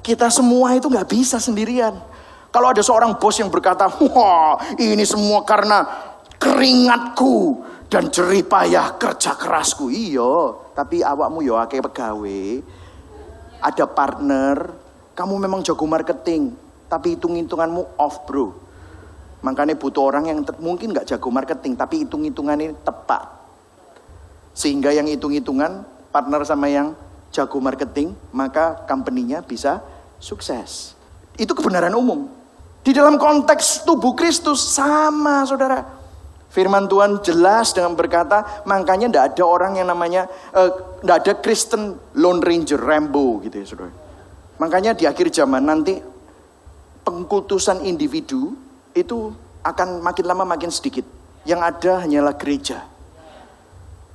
Kita 0.00 0.32
semua 0.32 0.72
itu 0.72 0.88
nggak 0.88 1.08
bisa 1.12 1.36
sendirian. 1.36 1.92
Kalau 2.48 2.72
ada 2.72 2.80
seorang 2.80 3.20
bos 3.20 3.36
yang 3.36 3.52
berkata, 3.52 3.84
wah 4.08 4.56
ini 4.80 5.04
semua 5.04 5.44
karena 5.44 5.84
keringatku 6.40 7.60
dan 7.92 8.08
jerih 8.08 8.48
payah 8.48 8.96
kerja 8.96 9.36
kerasku. 9.36 9.92
Iya, 9.92 10.56
tapi 10.72 11.04
awakmu 11.04 11.44
yo 11.44 11.60
akeh 11.60 11.84
pegawai, 11.84 12.64
ada 13.60 13.84
partner, 13.84 14.72
kamu 15.12 15.34
memang 15.44 15.60
jago 15.60 15.84
marketing, 15.84 16.56
tapi 16.88 17.18
hitung-hitunganmu 17.18 18.00
off 18.00 18.24
bro. 18.24 18.56
Makanya 19.44 19.76
butuh 19.76 20.08
orang 20.08 20.32
yang 20.32 20.40
mungkin 20.58 20.96
nggak 20.96 21.04
jago 21.14 21.28
marketing, 21.28 21.76
tapi 21.76 22.08
hitung-hitungannya 22.08 22.80
tepat. 22.80 23.37
Sehingga 24.58 24.90
yang 24.90 25.06
hitung-hitungan 25.06 25.86
partner 26.10 26.42
sama 26.42 26.66
yang 26.66 26.98
jago 27.30 27.62
marketing, 27.62 28.18
maka 28.34 28.82
company-nya 28.90 29.46
bisa 29.46 29.78
sukses. 30.18 30.98
Itu 31.38 31.54
kebenaran 31.54 31.94
umum. 31.94 32.26
Di 32.82 32.90
dalam 32.90 33.22
konteks 33.22 33.86
tubuh 33.86 34.18
Kristus 34.18 34.58
sama 34.74 35.46
saudara. 35.46 35.86
Firman 36.50 36.90
Tuhan 36.90 37.22
jelas 37.22 37.70
dengan 37.70 37.94
berkata, 37.94 38.64
makanya 38.66 39.06
tidak 39.06 39.24
ada 39.36 39.44
orang 39.46 39.72
yang 39.78 39.86
namanya, 39.86 40.26
tidak 41.04 41.16
ada 41.22 41.32
Kristen 41.38 41.94
Lone 42.18 42.42
Ranger, 42.42 42.80
Rambo 42.82 43.38
gitu 43.46 43.62
ya 43.62 43.66
saudara. 43.68 43.94
Makanya 44.58 44.96
di 44.96 45.06
akhir 45.06 45.30
zaman 45.30 45.62
nanti 45.62 46.02
pengkultusan 47.06 47.86
individu 47.86 48.58
itu 48.90 49.30
akan 49.62 50.02
makin 50.02 50.24
lama 50.26 50.42
makin 50.42 50.72
sedikit. 50.72 51.06
Yang 51.46 51.60
ada 51.62 51.92
hanyalah 52.02 52.34
gereja. 52.34 52.97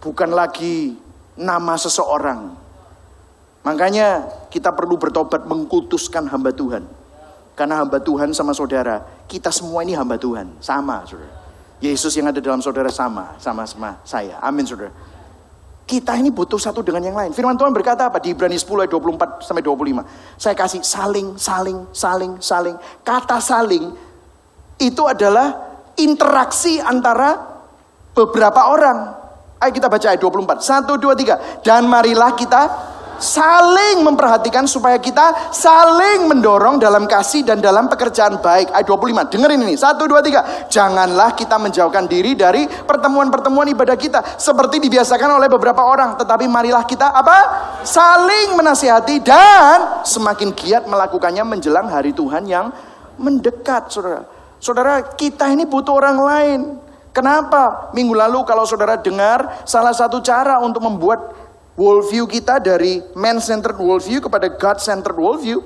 Bukan 0.03 0.35
lagi 0.35 0.99
nama 1.39 1.79
seseorang. 1.79 2.51
Makanya 3.63 4.27
kita 4.51 4.75
perlu 4.75 4.99
bertobat 4.99 5.47
mengkultuskan 5.47 6.27
hamba 6.27 6.51
Tuhan. 6.51 6.83
Karena 7.55 7.79
hamba 7.79 8.03
Tuhan 8.03 8.35
sama 8.35 8.51
saudara, 8.51 8.99
kita 9.31 9.47
semua 9.47 9.85
ini 9.87 9.95
hamba 9.95 10.19
Tuhan, 10.19 10.59
sama 10.59 11.07
saudara. 11.07 11.31
Yesus 11.79 12.11
yang 12.19 12.27
ada 12.27 12.43
dalam 12.43 12.59
saudara 12.59 12.91
sama, 12.91 13.39
sama 13.39 13.63
sama 13.63 14.03
saya. 14.03 14.35
Amin 14.43 14.67
saudara. 14.67 14.91
Kita 15.83 16.15
ini 16.15 16.31
butuh 16.31 16.59
satu 16.59 16.79
dengan 16.79 17.03
yang 17.03 17.15
lain. 17.15 17.31
Firman 17.35 17.59
Tuhan 17.59 17.75
berkata 17.75 18.07
apa? 18.07 18.19
Di 18.19 18.31
Ibrani 18.31 18.55
10 18.55 18.87
ayat 18.87 18.91
24 18.91 19.43
sampai 19.43 19.63
25. 19.63 20.39
Saya 20.39 20.55
kasih 20.55 20.81
saling, 20.83 21.35
saling, 21.35 21.79
saling, 21.91 22.33
saling. 22.39 22.75
Kata 23.03 23.39
saling 23.43 23.91
itu 24.79 25.03
adalah 25.03 25.75
interaksi 25.99 26.79
antara 26.79 27.35
beberapa 28.15 28.71
orang. 28.71 29.22
Ayo 29.63 29.71
kita 29.71 29.87
baca 29.87 30.11
ayat 30.11 30.19
24. 30.19 30.59
Satu, 30.59 30.99
dua, 30.99 31.15
tiga. 31.15 31.39
Dan 31.63 31.87
marilah 31.87 32.35
kita 32.35 32.91
saling 33.15 34.03
memperhatikan 34.03 34.67
supaya 34.67 34.99
kita 34.99 35.55
saling 35.55 36.27
mendorong 36.27 36.83
dalam 36.83 37.07
kasih 37.07 37.47
dan 37.47 37.63
dalam 37.63 37.87
pekerjaan 37.87 38.43
baik. 38.43 38.75
Ayat 38.75 38.83
25, 38.91 39.31
dengerin 39.31 39.63
ini. 39.63 39.79
Satu, 39.79 40.03
dua, 40.03 40.19
tiga. 40.19 40.67
Janganlah 40.67 41.31
kita 41.31 41.55
menjauhkan 41.55 42.11
diri 42.11 42.35
dari 42.35 42.67
pertemuan-pertemuan 42.67 43.71
ibadah 43.71 43.95
kita. 43.95 44.35
Seperti 44.35 44.83
dibiasakan 44.83 45.39
oleh 45.39 45.47
beberapa 45.47 45.79
orang. 45.79 46.19
Tetapi 46.19 46.43
marilah 46.51 46.83
kita 46.83 47.15
apa? 47.15 47.37
Saling 47.87 48.59
menasihati 48.59 49.23
dan 49.23 50.03
semakin 50.03 50.51
giat 50.51 50.83
melakukannya 50.91 51.47
menjelang 51.47 51.87
hari 51.87 52.11
Tuhan 52.11 52.43
yang 52.51 52.67
mendekat, 53.15 53.87
saudara. 53.87 54.27
Saudara, 54.59 54.99
kita 55.15 55.47
ini 55.47 55.63
butuh 55.63 55.95
orang 55.95 56.19
lain. 56.19 56.61
Kenapa? 57.13 57.93
Minggu 57.93 58.17
lalu 58.17 58.41
kalau 58.41 58.65
saudara 58.65 58.97
dengar, 58.97 59.61
salah 59.69 59.93
satu 59.93 60.17
cara 60.19 60.57
untuk 60.57 60.81
membuat 60.81 61.29
worldview 61.77 62.25
kita 62.25 62.57
dari 62.57 63.05
man-centered 63.13 63.77
worldview 63.77 64.17
kepada 64.17 64.49
God-centered 64.49 65.13
worldview, 65.13 65.61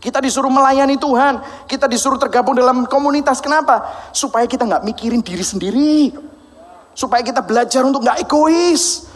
kita 0.00 0.24
disuruh 0.24 0.48
melayani 0.48 0.96
Tuhan, 0.96 1.44
kita 1.68 1.84
disuruh 1.84 2.16
tergabung 2.16 2.56
dalam 2.56 2.88
komunitas. 2.88 3.44
Kenapa? 3.44 4.08
Supaya 4.16 4.48
kita 4.48 4.64
nggak 4.64 4.84
mikirin 4.88 5.20
diri 5.20 5.44
sendiri, 5.44 6.16
supaya 6.96 7.20
kita 7.20 7.44
belajar 7.44 7.84
untuk 7.84 8.00
nggak 8.00 8.24
egois. 8.24 9.12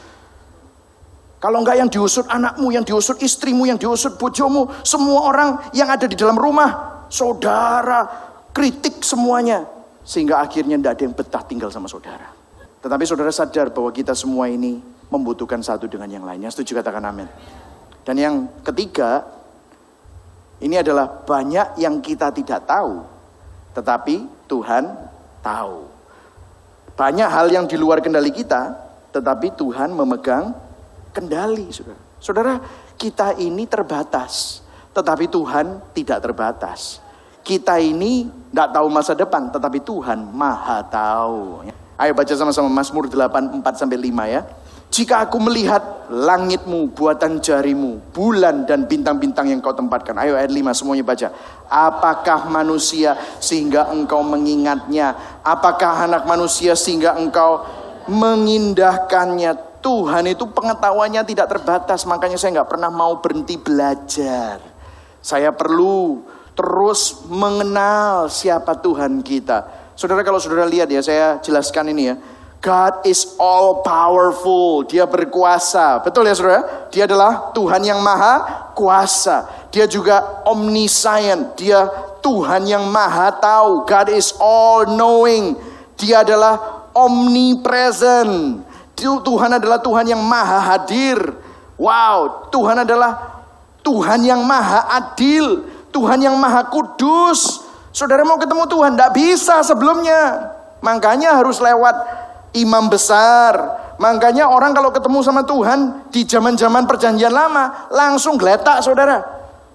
Kalau 1.40 1.60
nggak 1.64 1.76
yang 1.80 1.88
diusut 1.88 2.28
anakmu, 2.28 2.72
yang 2.72 2.84
diusut 2.84 3.20
istrimu, 3.24 3.64
yang 3.68 3.80
diusut 3.80 4.20
bojomu, 4.20 4.68
semua 4.84 5.28
orang 5.28 5.48
yang 5.72 5.88
ada 5.88 6.04
di 6.04 6.16
dalam 6.16 6.36
rumah, 6.36 7.04
saudara, 7.08 8.04
kritik 8.52 9.00
semuanya. 9.00 9.73
Sehingga 10.04 10.38
akhirnya 10.44 10.76
tidak 10.76 10.92
ada 11.00 11.02
yang 11.08 11.16
betah 11.16 11.42
tinggal 11.48 11.70
sama 11.72 11.88
saudara. 11.88 12.28
Tetapi 12.84 13.04
saudara 13.08 13.32
sadar 13.32 13.72
bahwa 13.72 13.88
kita 13.88 14.12
semua 14.12 14.52
ini 14.52 14.84
membutuhkan 15.08 15.64
satu 15.64 15.88
dengan 15.88 16.12
yang 16.12 16.24
lainnya. 16.28 16.52
Setuju 16.52 16.84
katakan 16.84 17.00
amin. 17.08 17.24
Dan 18.04 18.20
yang 18.20 18.34
ketiga, 18.60 19.24
ini 20.60 20.76
adalah 20.76 21.08
banyak 21.08 21.80
yang 21.80 22.04
kita 22.04 22.28
tidak 22.36 22.68
tahu. 22.68 23.00
Tetapi 23.72 24.46
Tuhan 24.46 24.84
tahu. 25.40 25.88
Banyak 26.94 27.28
hal 27.28 27.46
yang 27.50 27.64
di 27.64 27.74
luar 27.80 28.04
kendali 28.04 28.30
kita, 28.30 28.76
tetapi 29.10 29.56
Tuhan 29.56 29.90
memegang 29.96 30.54
kendali, 31.10 31.72
saudara. 31.74 32.00
Saudara, 32.22 32.54
kita 32.94 33.34
ini 33.40 33.66
terbatas. 33.66 34.62
Tetapi 34.94 35.26
Tuhan 35.26 35.92
tidak 35.92 36.22
terbatas. 36.22 37.03
Kita 37.44 37.76
ini 37.76 38.24
tidak 38.48 38.72
tahu 38.72 38.88
masa 38.88 39.12
depan, 39.12 39.52
tetapi 39.52 39.84
Tuhan 39.84 40.32
maha 40.32 40.80
tahu. 40.88 41.68
Ayo 42.00 42.16
baca 42.16 42.32
sama-sama 42.32 42.72
Mazmur 42.72 43.06
8, 43.06 43.60
4 43.60 43.80
sampai 43.84 44.00
5 44.00 44.24
ya. 44.26 44.42
Jika 44.94 45.26
aku 45.26 45.42
melihat 45.42 46.06
langitmu, 46.08 46.94
buatan 46.94 47.42
jarimu, 47.42 48.00
bulan 48.14 48.64
dan 48.64 48.86
bintang-bintang 48.86 49.50
yang 49.50 49.58
kau 49.58 49.74
tempatkan. 49.74 50.14
Ayo 50.22 50.38
ayat 50.38 50.54
5 50.54 50.72
semuanya 50.72 51.04
baca. 51.04 51.28
Apakah 51.66 52.46
manusia 52.48 53.18
sehingga 53.42 53.92
engkau 53.92 54.24
mengingatnya? 54.24 55.40
Apakah 55.44 56.06
anak 56.08 56.24
manusia 56.24 56.72
sehingga 56.78 57.18
engkau 57.18 57.60
mengindahkannya? 58.08 59.76
Tuhan 59.84 60.24
itu 60.32 60.48
pengetahuannya 60.48 61.28
tidak 61.28 61.58
terbatas, 61.58 62.08
makanya 62.08 62.40
saya 62.40 62.62
nggak 62.62 62.70
pernah 62.72 62.88
mau 62.88 63.20
berhenti 63.20 63.60
belajar. 63.60 64.56
Saya 65.20 65.52
perlu 65.52 66.24
terus 66.54 67.26
mengenal 67.26 68.30
siapa 68.30 68.78
Tuhan 68.78 69.20
kita. 69.20 69.84
Saudara 69.94 70.26
kalau 70.26 70.42
saudara 70.42 70.66
lihat 70.66 70.90
ya, 70.90 71.02
saya 71.02 71.26
jelaskan 71.38 71.94
ini 71.94 72.02
ya. 72.10 72.16
God 72.64 73.04
is 73.04 73.36
all 73.36 73.84
powerful. 73.84 74.88
Dia 74.88 75.04
berkuasa. 75.04 76.00
Betul 76.00 76.32
ya 76.32 76.34
saudara? 76.34 76.88
Dia 76.88 77.04
adalah 77.04 77.52
Tuhan 77.52 77.84
yang 77.84 78.00
maha 78.00 78.72
kuasa. 78.72 79.68
Dia 79.68 79.84
juga 79.84 80.42
omniscient. 80.48 81.60
Dia 81.60 81.84
Tuhan 82.24 82.64
yang 82.64 82.88
maha 82.88 83.36
tahu. 83.36 83.84
God 83.84 84.08
is 84.08 84.32
all 84.40 84.88
knowing. 84.88 85.60
Dia 86.00 86.24
adalah 86.24 86.88
omnipresent. 86.96 88.64
Tuhan 88.96 89.50
adalah 89.60 89.84
Tuhan 89.84 90.08
yang 90.08 90.24
maha 90.24 90.58
hadir. 90.72 91.20
Wow, 91.76 92.48
Tuhan 92.48 92.80
adalah 92.80 93.44
Tuhan 93.84 94.24
yang 94.24 94.40
maha 94.40 94.88
adil. 94.88 95.68
Tuhan 95.94 96.18
yang 96.18 96.34
maha 96.34 96.66
kudus. 96.66 97.62
Saudara 97.94 98.26
mau 98.26 98.34
ketemu 98.34 98.66
Tuhan, 98.66 98.98
tidak 98.98 99.12
bisa 99.14 99.62
sebelumnya. 99.62 100.50
Makanya 100.82 101.38
harus 101.38 101.62
lewat 101.62 101.94
imam 102.58 102.90
besar. 102.90 103.54
Makanya 104.02 104.50
orang 104.50 104.74
kalau 104.74 104.90
ketemu 104.90 105.22
sama 105.22 105.46
Tuhan 105.46 106.10
di 106.10 106.26
zaman-zaman 106.26 106.82
perjanjian 106.90 107.30
lama 107.30 107.86
langsung 107.94 108.34
geletak 108.34 108.82
saudara. 108.82 109.22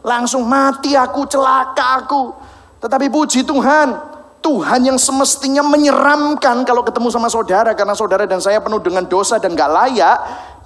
Langsung 0.04 0.44
mati 0.44 1.00
aku, 1.00 1.24
celaka 1.32 2.04
aku. 2.04 2.36
Tetapi 2.84 3.08
puji 3.08 3.48
Tuhan, 3.48 3.96
Tuhan 4.44 4.80
yang 4.84 5.00
semestinya 5.00 5.64
menyeramkan 5.64 6.68
kalau 6.68 6.84
ketemu 6.84 7.08
sama 7.12 7.32
saudara 7.32 7.72
karena 7.76 7.96
saudara 7.96 8.24
dan 8.28 8.44
saya 8.44 8.60
penuh 8.60 8.80
dengan 8.84 9.08
dosa 9.08 9.40
dan 9.40 9.56
gak 9.56 9.72
layak, 9.72 10.18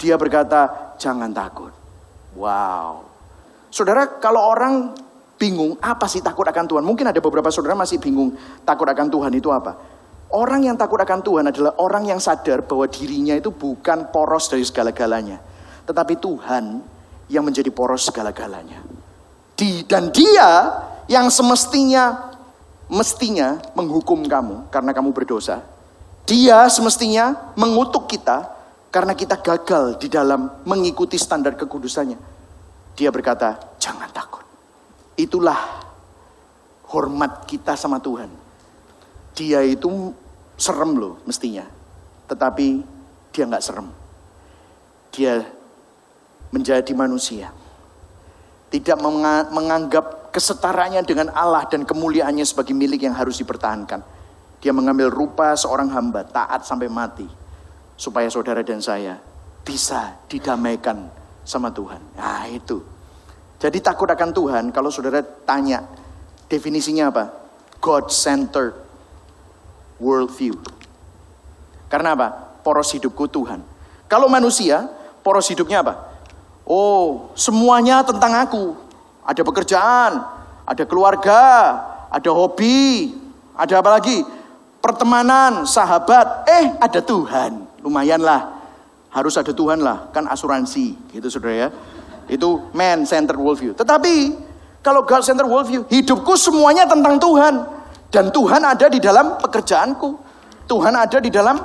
dia 0.02 0.18
berkata, 0.18 0.94
"Jangan 0.98 1.34
takut." 1.34 1.74
Wow. 2.38 3.06
Saudara, 3.74 4.06
kalau 4.22 4.42
orang 4.42 4.94
bingung 5.44 5.76
apa 5.84 6.08
sih 6.08 6.24
takut 6.24 6.48
akan 6.48 6.64
Tuhan? 6.64 6.84
Mungkin 6.88 7.12
ada 7.12 7.20
beberapa 7.20 7.52
saudara 7.52 7.76
masih 7.76 8.00
bingung 8.00 8.32
takut 8.64 8.88
akan 8.88 9.12
Tuhan 9.12 9.32
itu 9.36 9.52
apa? 9.52 9.76
Orang 10.32 10.64
yang 10.64 10.80
takut 10.80 10.96
akan 10.96 11.20
Tuhan 11.20 11.52
adalah 11.52 11.76
orang 11.84 12.08
yang 12.08 12.18
sadar 12.24 12.64
bahwa 12.64 12.88
dirinya 12.88 13.36
itu 13.36 13.52
bukan 13.52 14.08
poros 14.10 14.48
dari 14.48 14.64
segala-galanya. 14.64 15.44
Tetapi 15.84 16.16
Tuhan 16.16 16.80
yang 17.28 17.44
menjadi 17.44 17.68
poros 17.76 18.08
segala-galanya. 18.08 18.80
Di, 19.54 19.84
dan 19.84 20.10
dia 20.16 20.80
yang 21.12 21.28
semestinya 21.28 22.34
mestinya 22.88 23.60
menghukum 23.76 24.24
kamu 24.24 24.72
karena 24.72 24.96
kamu 24.96 25.12
berdosa. 25.12 25.60
Dia 26.24 26.72
semestinya 26.72 27.52
mengutuk 27.60 28.08
kita 28.08 28.48
karena 28.90 29.12
kita 29.12 29.38
gagal 29.44 30.00
di 30.00 30.08
dalam 30.08 30.64
mengikuti 30.64 31.20
standar 31.20 31.54
kekudusannya. 31.60 32.18
Dia 32.96 33.12
berkata, 33.12 33.76
jangan 33.78 34.08
takut. 34.10 34.53
Itulah 35.14 35.84
hormat 36.90 37.46
kita 37.46 37.78
sama 37.78 38.02
Tuhan. 38.02 38.30
Dia 39.34 39.62
itu 39.66 40.14
serem 40.58 40.98
loh 40.98 41.22
mestinya. 41.26 41.66
Tetapi 42.30 42.68
dia 43.34 43.44
nggak 43.50 43.66
serem. 43.66 43.90
Dia 45.14 45.42
menjadi 46.54 46.94
manusia. 46.94 47.50
Tidak 48.70 48.98
menganggap 49.54 50.34
kesetaranya 50.34 51.06
dengan 51.06 51.30
Allah 51.34 51.66
dan 51.70 51.86
kemuliaannya 51.86 52.46
sebagai 52.46 52.74
milik 52.74 53.06
yang 53.06 53.14
harus 53.14 53.38
dipertahankan. 53.38 54.02
Dia 54.62 54.74
mengambil 54.74 55.14
rupa 55.14 55.54
seorang 55.54 55.94
hamba, 55.94 56.26
taat 56.26 56.66
sampai 56.66 56.90
mati. 56.90 57.30
Supaya 57.94 58.26
saudara 58.34 58.66
dan 58.66 58.82
saya 58.82 59.22
bisa 59.62 60.18
didamaikan 60.26 61.06
sama 61.46 61.70
Tuhan. 61.70 62.02
Nah 62.18 62.50
itu. 62.50 62.93
Jadi 63.64 63.80
takut 63.80 64.12
akan 64.12 64.36
Tuhan, 64.36 64.64
kalau 64.76 64.92
saudara 64.92 65.24
tanya, 65.24 65.88
definisinya 66.52 67.08
apa? 67.08 67.32
God-centered 67.80 68.76
worldview. 70.04 70.60
Karena 71.88 72.12
apa? 72.12 72.60
Poros 72.60 72.92
hidupku 72.92 73.32
Tuhan. 73.32 73.64
Kalau 74.12 74.28
manusia, 74.28 74.84
poros 75.24 75.48
hidupnya 75.48 75.80
apa? 75.80 76.12
Oh, 76.68 77.32
semuanya 77.40 78.04
tentang 78.04 78.36
aku. 78.36 78.76
Ada 79.24 79.48
pekerjaan, 79.48 80.12
ada 80.68 80.84
keluarga, 80.84 81.40
ada 82.12 82.32
hobi, 82.36 83.16
ada 83.56 83.80
apa 83.80 83.96
lagi? 83.96 84.28
Pertemanan, 84.84 85.64
sahabat, 85.64 86.52
eh 86.52 86.76
ada 86.84 87.00
Tuhan. 87.00 87.64
Lumayanlah. 87.80 88.60
Harus 89.08 89.40
ada 89.40 89.56
Tuhan 89.56 89.80
lah, 89.80 90.12
kan 90.12 90.28
asuransi 90.28 91.16
gitu 91.16 91.32
saudara 91.32 91.56
ya. 91.56 91.70
Itu 92.28 92.72
man 92.72 93.04
centered 93.04 93.40
worldview. 93.40 93.76
Tetapi 93.76 94.16
kalau 94.84 95.08
God 95.08 95.24
centered 95.24 95.48
worldview, 95.48 95.88
hidupku 95.88 96.36
semuanya 96.36 96.84
tentang 96.84 97.16
Tuhan. 97.16 97.56
Dan 98.12 98.30
Tuhan 98.30 98.62
ada 98.62 98.92
di 98.92 99.00
dalam 99.00 99.40
pekerjaanku. 99.40 100.10
Tuhan 100.68 100.94
ada 100.94 101.18
di 101.24 101.32
dalam 101.32 101.56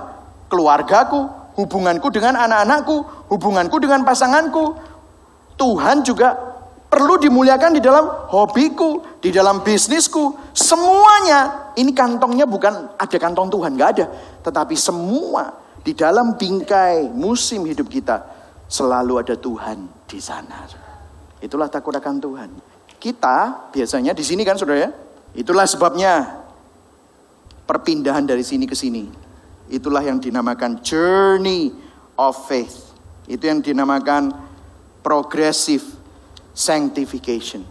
keluargaku, 0.46 1.26
hubunganku 1.58 2.08
dengan 2.14 2.38
anak-anakku, 2.38 3.26
hubunganku 3.28 3.76
dengan 3.82 4.06
pasanganku. 4.06 4.78
Tuhan 5.58 6.06
juga 6.06 6.38
perlu 6.86 7.18
dimuliakan 7.18 7.74
di 7.74 7.82
dalam 7.82 8.06
hobiku, 8.30 9.02
di 9.18 9.34
dalam 9.34 9.66
bisnisku. 9.66 10.54
Semuanya, 10.54 11.74
ini 11.74 11.90
kantongnya 11.90 12.46
bukan 12.46 12.94
ada 12.94 13.16
kantong 13.18 13.50
Tuhan, 13.50 13.74
nggak 13.74 13.90
ada. 13.98 14.06
Tetapi 14.46 14.78
semua 14.78 15.58
di 15.82 15.90
dalam 15.90 16.38
bingkai 16.38 17.10
musim 17.10 17.66
hidup 17.66 17.90
kita 17.90 18.37
selalu 18.68 19.24
ada 19.24 19.34
Tuhan 19.34 19.88
di 20.04 20.20
sana. 20.20 20.68
Itulah 21.40 21.66
takut 21.72 21.96
akan 21.96 22.16
Tuhan. 22.20 22.50
Kita 22.98 23.70
biasanya 23.72 24.14
di 24.14 24.22
sini 24.26 24.42
kan 24.42 24.58
saudara 24.58 24.86
ya, 24.86 24.90
Itulah 25.36 25.68
sebabnya 25.68 26.40
perpindahan 27.68 28.24
dari 28.24 28.40
sini 28.40 28.64
ke 28.64 28.72
sini. 28.72 29.06
Itulah 29.68 30.00
yang 30.00 30.16
dinamakan 30.16 30.80
journey 30.80 31.70
of 32.16 32.34
faith. 32.48 32.96
Itu 33.28 33.44
yang 33.44 33.60
dinamakan 33.60 34.32
progressive 35.04 35.84
sanctification. 36.56 37.62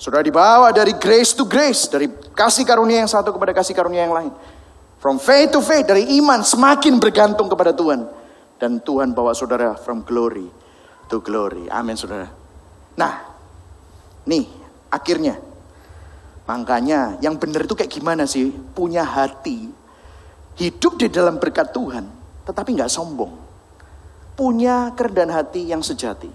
Saudara 0.00 0.24
dibawa 0.24 0.72
dari 0.72 0.96
grace 0.96 1.36
to 1.36 1.44
grace, 1.44 1.86
dari 1.86 2.08
kasih 2.32 2.64
karunia 2.64 3.04
yang 3.04 3.10
satu 3.10 3.36
kepada 3.36 3.52
kasih 3.52 3.76
karunia 3.76 4.08
yang 4.08 4.16
lain. 4.16 4.32
From 4.98 5.20
faith 5.20 5.52
to 5.52 5.60
faith, 5.60 5.84
dari 5.84 6.16
iman 6.18 6.40
semakin 6.40 6.96
bergantung 6.96 7.52
kepada 7.52 7.76
Tuhan. 7.76 8.08
Dan 8.62 8.78
Tuhan 8.78 9.10
bawa 9.10 9.34
saudara 9.34 9.74
from 9.74 10.06
glory 10.06 10.46
to 11.10 11.18
glory. 11.18 11.66
Amin 11.66 11.98
saudara. 11.98 12.30
Nah, 12.94 13.14
nih 14.22 14.46
akhirnya 14.86 15.34
Makanya 16.42 17.22
yang 17.22 17.38
benar 17.38 17.64
itu 17.64 17.72
kayak 17.78 17.92
gimana 17.92 18.26
sih? 18.26 18.50
Punya 18.50 19.06
hati, 19.06 19.70
hidup 20.58 20.98
di 20.98 21.06
dalam 21.06 21.38
berkat 21.38 21.70
Tuhan, 21.70 22.04
tetapi 22.42 22.74
nggak 22.74 22.90
sombong. 22.90 23.32
Punya 24.34 24.90
kerendahan 24.92 25.30
hati 25.30 25.70
yang 25.70 25.84
sejati. 25.84 26.28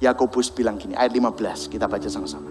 Yakobus 0.00 0.48
bilang 0.48 0.80
gini, 0.80 0.96
ayat 0.96 1.12
15, 1.12 1.68
kita 1.68 1.84
baca 1.84 2.08
sama-sama. 2.08 2.48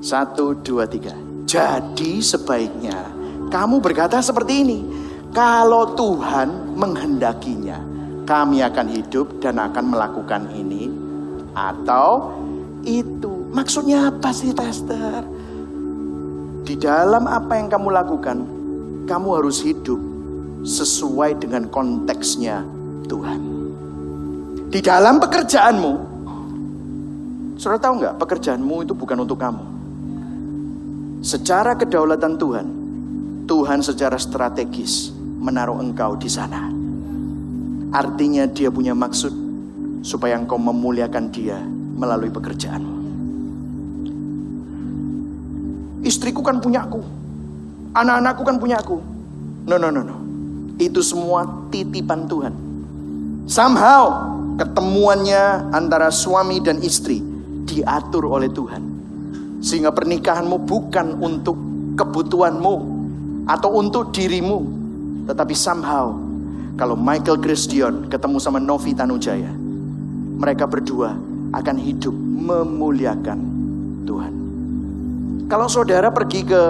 Satu, 0.00 0.56
dua, 0.56 0.88
tiga. 0.88 1.12
Jadi 1.44 2.24
sebaiknya 2.24 3.12
kamu 3.52 3.84
berkata 3.84 4.24
seperti 4.24 4.64
ini. 4.64 4.80
Kalau 5.34 5.92
Tuhan 5.98 6.78
menghendakinya, 6.78 7.93
kami 8.24 8.64
akan 8.64 8.88
hidup 8.88 9.40
dan 9.40 9.60
akan 9.60 9.92
melakukan 9.92 10.48
ini 10.56 10.88
atau 11.54 12.34
itu. 12.82 13.48
Maksudnya 13.54 14.10
apa 14.10 14.34
sih, 14.34 14.50
Tester? 14.50 15.22
Di 16.64 16.74
dalam 16.80 17.28
apa 17.28 17.60
yang 17.60 17.68
kamu 17.68 17.88
lakukan, 17.92 18.38
kamu 19.04 19.28
harus 19.38 19.60
hidup 19.62 20.00
sesuai 20.64 21.38
dengan 21.38 21.68
konteksnya 21.68 22.64
Tuhan. 23.06 23.40
Di 24.72 24.80
dalam 24.82 25.22
pekerjaanmu, 25.22 25.92
saudara 27.60 27.78
tahu 27.78 27.94
nggak 28.00 28.16
pekerjaanmu 28.18 28.76
itu 28.82 28.92
bukan 28.96 29.22
untuk 29.22 29.38
kamu. 29.38 29.64
Secara 31.22 31.78
kedaulatan 31.78 32.34
Tuhan, 32.40 32.66
Tuhan 33.46 33.80
secara 33.84 34.18
strategis 34.18 35.14
menaruh 35.38 35.78
engkau 35.78 36.16
di 36.18 36.26
sana. 36.26 36.73
Artinya 37.94 38.50
dia 38.50 38.74
punya 38.74 38.90
maksud 38.90 39.30
supaya 40.02 40.34
engkau 40.34 40.58
memuliakan 40.58 41.30
dia 41.30 41.62
melalui 41.94 42.28
pekerjaanmu. 42.28 42.94
istriku 46.04 46.44
kan 46.44 46.60
punyaku, 46.60 47.00
anak-anakku 47.96 48.42
kan 48.44 48.56
punyaku. 48.60 49.00
No, 49.64 49.80
no, 49.80 49.88
no, 49.88 50.04
no. 50.04 50.16
Itu 50.76 51.00
semua 51.00 51.48
titipan 51.72 52.28
Tuhan. 52.28 52.52
Somehow 53.48 54.36
ketemuannya 54.60 55.72
antara 55.72 56.12
suami 56.12 56.60
dan 56.60 56.78
istri 56.84 57.24
diatur 57.64 58.28
oleh 58.28 58.52
Tuhan. 58.52 58.84
Sehingga 59.64 59.90
pernikahanmu 59.96 60.68
bukan 60.68 61.16
untuk 61.24 61.56
kebutuhanmu 61.96 62.74
atau 63.48 63.70
untuk 63.80 64.12
dirimu, 64.12 64.60
tetapi 65.24 65.56
somehow 65.56 66.12
kalau 66.74 66.98
Michael 66.98 67.38
Dion 67.38 68.10
ketemu 68.10 68.38
sama 68.42 68.58
Novi 68.58 68.94
Tanujaya, 68.94 69.50
mereka 70.38 70.66
berdua 70.66 71.14
akan 71.54 71.76
hidup 71.78 72.14
memuliakan 72.18 73.38
Tuhan. 74.02 74.32
Kalau 75.46 75.70
saudara 75.70 76.10
pergi 76.10 76.42
ke 76.42 76.62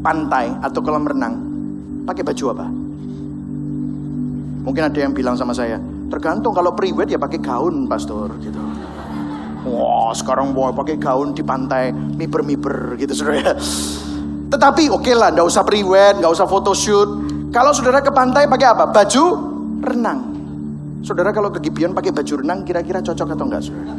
pantai 0.00 0.56
atau 0.64 0.80
kolam 0.80 1.04
renang, 1.04 1.34
pakai 2.08 2.24
baju 2.24 2.44
apa? 2.56 2.66
Mungkin 4.60 4.82
ada 4.88 4.98
yang 5.00 5.12
bilang 5.12 5.36
sama 5.36 5.52
saya, 5.52 5.76
tergantung 6.08 6.56
kalau 6.56 6.72
priwet 6.72 7.12
ya 7.12 7.20
pakai 7.20 7.40
gaun, 7.40 7.84
pastor, 7.88 8.32
gitu. 8.40 8.60
Wah, 9.68 10.16
sekarang 10.16 10.56
boy 10.56 10.72
pakai 10.72 10.96
gaun 10.96 11.36
di 11.36 11.44
pantai, 11.44 11.92
miber-miber 11.92 12.96
gitu, 12.96 13.12
saudara. 13.12 13.52
Tetapi 14.50 14.88
oke 14.88 15.12
lah, 15.12 15.28
nggak 15.30 15.44
usah 15.44 15.62
priwet, 15.62 16.24
nggak 16.24 16.32
usah 16.32 16.48
photoshoot. 16.48 17.29
Kalau 17.50 17.74
saudara 17.74 17.98
ke 17.98 18.14
pantai 18.14 18.46
pakai 18.46 18.70
apa? 18.70 18.94
Baju 18.94 19.24
renang. 19.82 20.22
Saudara 21.02 21.34
kalau 21.34 21.50
ke 21.50 21.58
Gibeon 21.58 21.90
pakai 21.90 22.14
baju 22.14 22.46
renang, 22.46 22.62
kira-kira 22.62 23.02
cocok 23.02 23.34
atau 23.34 23.44
enggak, 23.50 23.66
saudara? 23.66 23.90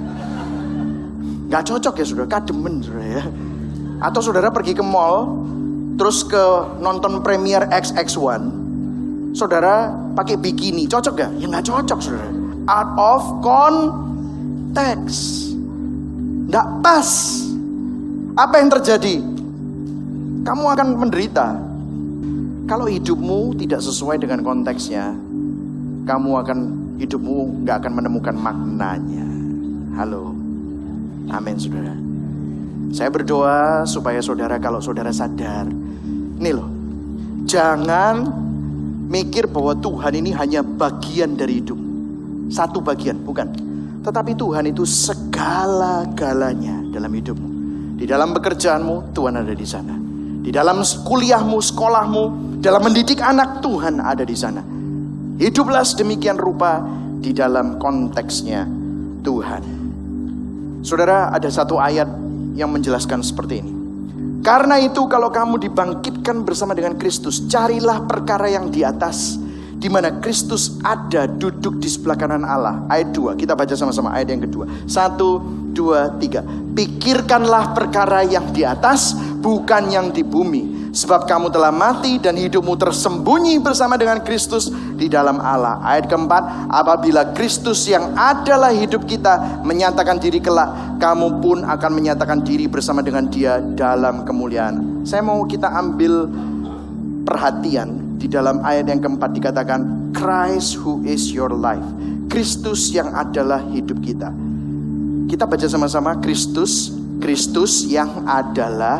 Nggak 1.51 1.63
cocok 1.67 1.93
ya, 1.99 2.05
saudara. 2.07 2.27
Kademen, 2.31 2.79
saudara 2.79 3.19
ya. 3.19 3.23
Atau 3.99 4.23
saudara 4.23 4.47
pergi 4.55 4.71
ke 4.71 4.79
mall, 4.79 5.43
terus 5.99 6.23
ke 6.23 6.39
nonton 6.79 7.19
premier 7.19 7.67
XX1, 7.67 9.35
saudara 9.35 9.91
pakai 10.15 10.39
bikini, 10.39 10.87
cocok 10.87 11.13
gak? 11.19 11.31
Ya 11.35 11.51
nggak 11.51 11.67
cocok, 11.67 11.99
saudara. 11.99 12.31
Out 12.71 12.91
of 12.95 13.23
context. 13.43 15.51
Nggak 16.47 16.67
pas. 16.79 17.09
Apa 18.39 18.63
yang 18.63 18.71
terjadi? 18.71 19.19
Kamu 20.47 20.71
akan 20.71 20.87
menderita. 20.95 21.70
Kalau 22.71 22.87
hidupmu 22.87 23.59
tidak 23.59 23.83
sesuai 23.83 24.23
dengan 24.23 24.47
konteksnya, 24.47 25.11
kamu 26.07 26.31
akan 26.39 26.59
hidupmu 27.03 27.67
nggak 27.67 27.83
akan 27.83 27.93
menemukan 27.99 28.31
maknanya. 28.31 29.27
Halo, 29.99 30.31
amin 31.35 31.59
saudara. 31.59 31.91
Saya 32.95 33.11
berdoa 33.11 33.83
supaya 33.83 34.23
saudara 34.23 34.55
kalau 34.55 34.79
saudara 34.79 35.11
sadar, 35.11 35.67
ini 36.39 36.51
loh, 36.55 36.71
jangan 37.43 38.31
mikir 39.11 39.51
bahwa 39.51 39.75
Tuhan 39.75 40.23
ini 40.23 40.31
hanya 40.31 40.63
bagian 40.63 41.35
dari 41.35 41.59
hidup, 41.59 41.75
satu 42.47 42.79
bagian, 42.79 43.19
bukan. 43.19 43.51
Tetapi 43.99 44.31
Tuhan 44.39 44.71
itu 44.71 44.87
segala-galanya 44.87 46.87
dalam 46.87 47.11
hidupmu. 47.11 47.49
Di 47.99 48.07
dalam 48.07 48.31
pekerjaanmu, 48.31 49.11
Tuhan 49.11 49.43
ada 49.43 49.51
di 49.51 49.67
sana. 49.67 49.99
Di 50.39 50.55
dalam 50.55 50.79
kuliahmu, 50.81 51.59
sekolahmu, 51.59 52.50
dalam 52.61 52.85
mendidik 52.85 53.17
anak, 53.17 53.65
Tuhan 53.65 53.97
ada 53.97 54.21
di 54.21 54.37
sana. 54.37 54.61
Hiduplah 55.41 55.81
sedemikian 55.81 56.37
rupa 56.37 56.85
di 57.17 57.33
dalam 57.33 57.81
konteksnya 57.81 58.69
Tuhan. 59.25 59.63
Saudara, 60.85 61.33
ada 61.33 61.49
satu 61.49 61.81
ayat 61.81 62.05
yang 62.53 62.69
menjelaskan 62.69 63.25
seperti 63.25 63.65
ini. 63.65 63.73
Karena 64.45 64.77
itu 64.77 65.05
kalau 65.09 65.33
kamu 65.33 65.57
dibangkitkan 65.57 66.45
bersama 66.45 66.77
dengan 66.77 66.97
Kristus, 66.97 67.49
carilah 67.49 68.05
perkara 68.05 68.49
yang 68.49 68.69
di 68.69 68.85
atas, 68.85 69.41
di 69.77 69.89
mana 69.89 70.21
Kristus 70.21 70.77
ada 70.85 71.25
duduk 71.25 71.81
di 71.81 71.89
sebelah 71.89 72.17
kanan 72.17 72.45
Allah. 72.45 72.85
Ayat 72.89 73.13
2, 73.13 73.37
kita 73.41 73.57
baca 73.57 73.73
sama-sama 73.73 74.13
ayat 74.13 74.37
yang 74.37 74.45
kedua. 74.45 74.69
Satu, 74.85 75.41
dua, 75.73 76.13
tiga. 76.17 76.45
Pikirkanlah 76.45 77.73
perkara 77.73 78.25
yang 78.25 78.49
di 78.53 78.65
atas, 78.65 79.13
bukan 79.41 79.93
yang 79.93 80.09
di 80.09 80.21
bumi. 80.25 80.80
Sebab 80.91 81.23
kamu 81.23 81.47
telah 81.55 81.71
mati 81.71 82.19
dan 82.19 82.35
hidupmu 82.35 82.75
tersembunyi 82.75 83.63
bersama 83.63 83.95
dengan 83.95 84.19
Kristus 84.27 84.67
di 84.99 85.07
dalam 85.07 85.39
Allah. 85.39 85.79
Ayat 85.79 86.11
keempat, 86.11 86.67
apabila 86.67 87.31
Kristus 87.31 87.87
yang 87.87 88.11
adalah 88.11 88.75
hidup 88.75 89.07
kita 89.07 89.63
menyatakan 89.63 90.19
diri 90.19 90.43
kelak, 90.43 90.99
kamu 90.99 91.39
pun 91.39 91.63
akan 91.63 91.91
menyatakan 91.95 92.43
diri 92.43 92.67
bersama 92.67 92.99
dengan 92.99 93.23
dia 93.31 93.63
dalam 93.63 94.27
kemuliaan. 94.27 95.07
Saya 95.07 95.23
mau 95.23 95.47
kita 95.47 95.71
ambil 95.71 96.27
perhatian 97.23 98.19
di 98.19 98.27
dalam 98.27 98.59
ayat 98.59 98.91
yang 98.91 98.99
keempat 98.99 99.31
dikatakan 99.31 100.11
Christ 100.11 100.75
who 100.75 100.99
is 101.07 101.31
your 101.31 101.55
life. 101.55 101.87
Kristus 102.27 102.91
yang 102.91 103.15
adalah 103.15 103.63
hidup 103.71 104.03
kita. 104.03 104.27
Kita 105.31 105.47
baca 105.47 105.67
sama-sama 105.71 106.19
Kristus, 106.19 106.91
Kristus 107.23 107.87
yang 107.87 108.27
adalah 108.27 108.99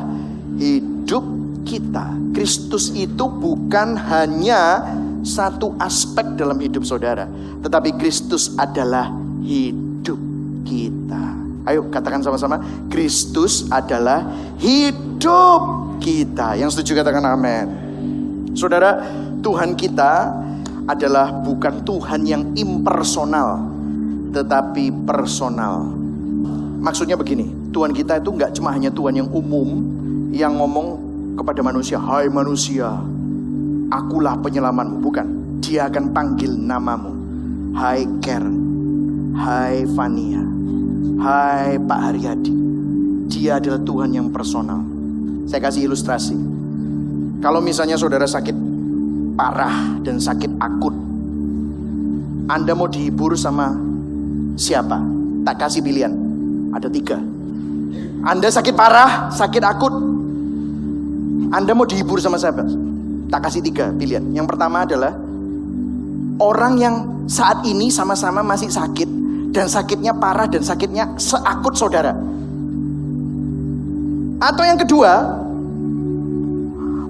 hidup 0.56 1.41
kita. 1.72 2.12
Kristus 2.36 2.92
itu 2.92 3.32
bukan 3.32 3.96
hanya 3.96 4.84
satu 5.24 5.72
aspek 5.80 6.36
dalam 6.36 6.60
hidup 6.60 6.84
saudara, 6.84 7.32
tetapi 7.64 7.96
Kristus 7.96 8.52
adalah 8.60 9.08
hidup 9.40 10.20
kita. 10.68 11.40
Ayo 11.64 11.88
katakan 11.88 12.20
sama-sama, 12.20 12.60
Kristus 12.92 13.70
adalah 13.72 14.28
hidup 14.60 15.96
kita. 16.04 16.60
Yang 16.60 16.76
setuju 16.76 17.06
katakan 17.06 17.24
amin. 17.24 17.66
Saudara, 18.58 19.00
Tuhan 19.40 19.78
kita 19.80 20.36
adalah 20.90 21.32
bukan 21.46 21.86
Tuhan 21.86 22.26
yang 22.26 22.44
impersonal, 22.58 23.64
tetapi 24.34 24.90
personal. 25.06 25.88
Maksudnya 26.82 27.14
begini, 27.14 27.70
Tuhan 27.70 27.94
kita 27.94 28.18
itu 28.18 28.34
nggak 28.34 28.58
cuma 28.58 28.74
hanya 28.74 28.90
Tuhan 28.90 29.22
yang 29.22 29.30
umum, 29.30 29.70
yang 30.34 30.58
ngomong 30.58 31.11
kepada 31.36 31.62
manusia, 31.64 31.98
hai 31.98 32.28
manusia, 32.28 33.00
akulah 33.92 34.36
penyelamanmu. 34.40 34.98
Bukan, 35.00 35.28
dia 35.64 35.88
akan 35.88 36.12
panggil 36.12 36.52
namamu. 36.52 37.14
Hai 37.72 38.04
Karen, 38.20 38.58
hai 39.36 39.88
Fania, 39.96 40.44
hai 41.24 41.80
Pak 41.80 42.00
Haryadi. 42.00 42.54
Dia 43.32 43.64
adalah 43.64 43.80
Tuhan 43.80 44.12
yang 44.12 44.28
personal. 44.28 44.84
Saya 45.48 45.64
kasih 45.64 45.88
ilustrasi. 45.88 46.36
Kalau 47.40 47.64
misalnya 47.64 47.96
saudara 47.96 48.28
sakit 48.28 48.54
parah 49.40 49.98
dan 50.04 50.20
sakit 50.20 50.52
akut, 50.60 50.94
Anda 52.52 52.76
mau 52.76 52.92
dihibur 52.92 53.40
sama 53.40 53.72
siapa? 54.60 55.00
Tak 55.48 55.56
kasih 55.64 55.80
pilihan. 55.80 56.12
Ada 56.76 56.92
tiga. 56.92 57.18
Anda 58.22 58.52
sakit 58.52 58.76
parah, 58.76 59.32
sakit 59.32 59.64
akut. 59.64 59.96
Anda 61.52 61.76
mau 61.76 61.84
dihibur 61.84 62.18
sama 62.24 62.40
siapa? 62.40 62.64
Tak 63.28 63.40
kasih 63.44 63.62
tiga 63.64 63.92
pilihan. 63.92 64.24
Yang 64.32 64.56
pertama 64.56 64.88
adalah 64.88 65.12
orang 66.40 66.74
yang 66.80 66.96
saat 67.28 67.64
ini 67.68 67.92
sama-sama 67.92 68.40
masih 68.42 68.72
sakit 68.72 69.08
dan 69.52 69.68
sakitnya 69.68 70.16
parah 70.16 70.48
dan 70.48 70.64
sakitnya 70.64 71.20
seakut 71.20 71.76
saudara. 71.76 72.16
Atau 74.42 74.64
yang 74.66 74.80
kedua, 74.80 75.38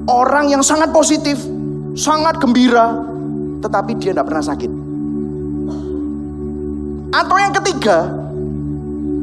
orang 0.09 0.51
yang 0.51 0.65
sangat 0.65 0.91
positif, 0.91 1.39
sangat 1.95 2.41
gembira, 2.41 2.97
tetapi 3.63 3.95
dia 4.01 4.11
tidak 4.11 4.27
pernah 4.27 4.45
sakit. 4.45 4.71
Atau 7.11 7.37
yang 7.39 7.53
ketiga, 7.55 8.09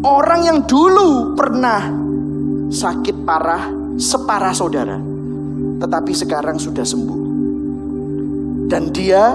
orang 0.07 0.40
yang 0.46 0.59
dulu 0.64 1.37
pernah 1.37 1.85
sakit 2.72 3.16
parah, 3.28 3.68
separah 3.98 4.54
saudara, 4.54 4.96
tetapi 5.82 6.14
sekarang 6.14 6.56
sudah 6.56 6.87
sembuh. 6.87 7.20
Dan 8.70 8.94
dia 8.94 9.34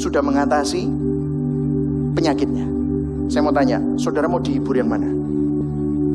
sudah 0.00 0.24
mengatasi 0.24 0.82
penyakitnya. 2.16 2.66
Saya 3.28 3.44
mau 3.44 3.52
tanya, 3.52 3.78
saudara 4.00 4.24
mau 4.24 4.40
dihibur 4.40 4.72
yang 4.72 4.88
mana? 4.88 5.06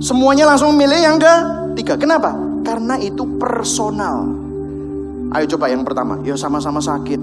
Semuanya 0.02 0.50
langsung 0.50 0.74
milih 0.74 1.00
yang 1.00 1.22
ketiga. 1.22 1.96
Kenapa? 1.96 2.34
Karena 2.66 2.98
itu 2.98 3.24
personal. 3.38 4.26
Ayo 5.32 5.46
coba 5.56 5.70
yang 5.70 5.86
pertama. 5.86 6.18
Ya 6.26 6.34
sama-sama 6.34 6.82
sakit. 6.82 7.22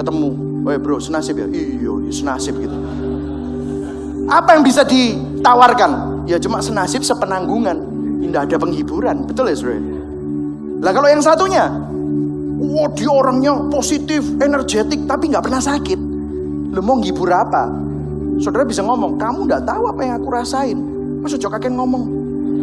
Ketemu. 0.00 0.30
Woi 0.62 0.78
bro, 0.78 0.96
senasib 1.02 1.42
ya? 1.42 1.46
Iya, 1.50 1.90
iya, 2.00 2.12
senasib 2.14 2.54
gitu. 2.58 2.74
Apa 4.30 4.56
yang 4.56 4.62
bisa 4.64 4.86
ditawarkan? 4.86 6.24
Ya 6.24 6.38
cuma 6.38 6.62
senasib 6.62 7.02
sepenanggungan. 7.02 7.91
Tidak 8.32 8.48
ada 8.48 8.56
penghiburan. 8.56 9.28
Betul 9.28 9.52
ya 9.52 9.56
saudara? 9.60 9.84
Lah 10.80 10.92
kalau 10.96 11.04
yang 11.12 11.20
satunya, 11.20 11.68
wah 12.64 12.88
dia 12.96 13.12
orangnya 13.12 13.52
positif, 13.68 14.24
energetik, 14.40 15.04
tapi 15.04 15.28
nggak 15.28 15.44
pernah 15.44 15.60
sakit. 15.60 16.00
Lu 16.72 16.80
mau 16.80 16.96
ngibur 16.96 17.28
apa? 17.28 17.68
Saudara 18.40 18.64
bisa 18.64 18.80
ngomong, 18.80 19.20
kamu 19.20 19.44
nggak 19.44 19.68
tahu 19.68 19.84
apa 19.84 20.00
yang 20.00 20.16
aku 20.16 20.32
rasain. 20.32 20.80
Masa 21.20 21.36
jok 21.36 21.60
kakek 21.60 21.76
ngomong? 21.76 22.08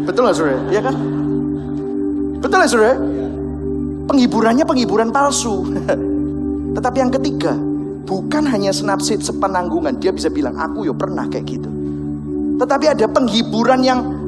Betul 0.10 0.26
nggak 0.26 0.38
saudara? 0.42 0.58
Iya 0.74 0.82
kan? 0.82 0.96
Betul 2.42 2.60
ya 2.66 2.70
saudara? 2.74 2.98
Penghiburannya 4.10 4.66
penghiburan 4.66 5.14
palsu. 5.14 5.70
Tetapi 6.82 6.98
yang 6.98 7.14
ketiga, 7.14 7.54
bukan 8.10 8.42
hanya 8.50 8.74
senapsit 8.74 9.22
sepenanggungan. 9.22 10.02
Dia 10.02 10.10
bisa 10.10 10.34
bilang, 10.34 10.58
aku 10.58 10.90
yo 10.90 10.98
pernah 10.98 11.30
kayak 11.30 11.46
gitu. 11.46 11.70
Tetapi 12.58 12.90
ada 12.90 13.06
penghiburan 13.06 13.86
yang 13.86 14.19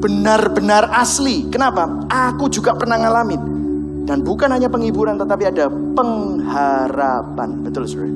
benar-benar 0.00 0.92
asli. 0.92 1.48
Kenapa? 1.48 2.06
Aku 2.08 2.48
juga 2.52 2.76
pernah 2.76 3.00
ngalamin. 3.00 3.42
Dan 4.06 4.22
bukan 4.22 4.54
hanya 4.54 4.70
penghiburan, 4.70 5.18
tetapi 5.18 5.50
ada 5.50 5.66
pengharapan. 5.68 7.48
Betul 7.66 7.90
saudara? 7.90 8.14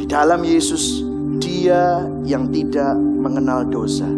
Di 0.00 0.04
dalam 0.08 0.40
Yesus, 0.40 1.04
dia 1.36 2.00
yang 2.24 2.48
tidak 2.48 2.96
mengenal 2.96 3.68
dosa 3.68 4.08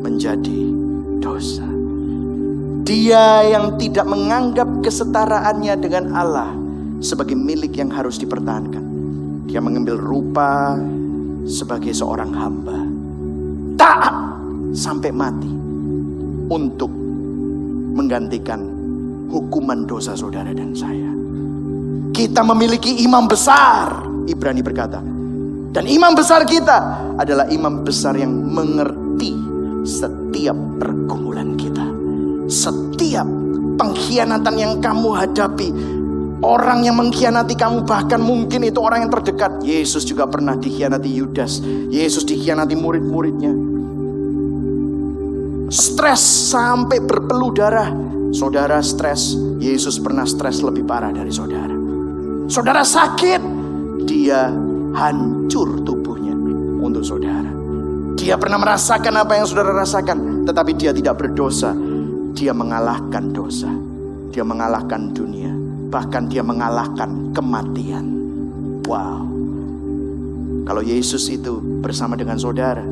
menjadi 0.00 0.72
dosa. 1.20 1.64
Dia 2.84 3.44
yang 3.48 3.80
tidak 3.80 4.04
menganggap 4.04 4.68
kesetaraannya 4.84 5.74
dengan 5.80 6.04
Allah 6.12 6.52
sebagai 7.00 7.36
milik 7.36 7.76
yang 7.76 7.88
harus 7.88 8.20
dipertahankan. 8.20 8.84
Dia 9.48 9.60
mengambil 9.60 9.96
rupa 9.96 10.76
sebagai 11.44 11.92
seorang 11.92 12.32
hamba. 12.32 12.78
Taat 13.80 14.33
sampai 14.74 15.14
mati 15.14 15.48
untuk 16.50 16.90
menggantikan 17.94 18.60
hukuman 19.30 19.86
dosa 19.86 20.18
saudara 20.18 20.50
dan 20.50 20.74
saya. 20.74 21.10
Kita 22.14 22.42
memiliki 22.42 23.02
imam 23.06 23.26
besar, 23.30 24.06
Ibrani 24.26 24.62
berkata. 24.62 25.02
Dan 25.74 25.90
imam 25.90 26.14
besar 26.14 26.46
kita 26.46 27.02
adalah 27.18 27.50
imam 27.50 27.82
besar 27.82 28.14
yang 28.14 28.30
mengerti 28.30 29.34
setiap 29.82 30.54
pergumulan 30.78 31.58
kita. 31.58 31.82
Setiap 32.46 33.26
pengkhianatan 33.74 34.54
yang 34.54 34.78
kamu 34.78 35.10
hadapi, 35.10 35.68
orang 36.46 36.86
yang 36.86 36.94
mengkhianati 36.94 37.58
kamu 37.58 37.82
bahkan 37.82 38.22
mungkin 38.22 38.62
itu 38.62 38.78
orang 38.78 39.06
yang 39.06 39.12
terdekat. 39.18 39.58
Yesus 39.66 40.06
juga 40.06 40.30
pernah 40.30 40.54
dikhianati 40.54 41.10
Yudas. 41.10 41.58
Yesus 41.90 42.22
dikhianati 42.22 42.78
murid-muridnya. 42.78 43.50
Stres 45.72 46.20
sampai 46.52 47.00
berpeluh 47.00 47.52
darah. 47.54 47.90
Saudara 48.34 48.82
stres, 48.82 49.38
Yesus 49.62 50.02
pernah 50.02 50.26
stres 50.26 50.58
lebih 50.60 50.82
parah 50.82 51.14
dari 51.14 51.30
saudara. 51.30 51.72
Saudara 52.50 52.82
sakit, 52.82 53.42
dia 54.04 54.50
hancur 54.92 55.80
tubuhnya 55.86 56.34
untuk 56.82 57.06
saudara. 57.06 57.48
Dia 58.18 58.34
pernah 58.38 58.58
merasakan 58.58 59.14
apa 59.22 59.38
yang 59.38 59.46
saudara 59.46 59.70
rasakan, 59.74 60.46
tetapi 60.46 60.74
dia 60.74 60.90
tidak 60.90 61.18
berdosa. 61.18 61.72
Dia 62.34 62.50
mengalahkan 62.50 63.30
dosa. 63.30 63.70
Dia 64.34 64.42
mengalahkan 64.42 65.14
dunia, 65.14 65.54
bahkan 65.94 66.26
dia 66.26 66.42
mengalahkan 66.42 67.30
kematian. 67.30 68.04
Wow. 68.82 69.30
Kalau 70.66 70.82
Yesus 70.82 71.30
itu 71.30 71.62
bersama 71.78 72.18
dengan 72.18 72.34
saudara, 72.34 72.82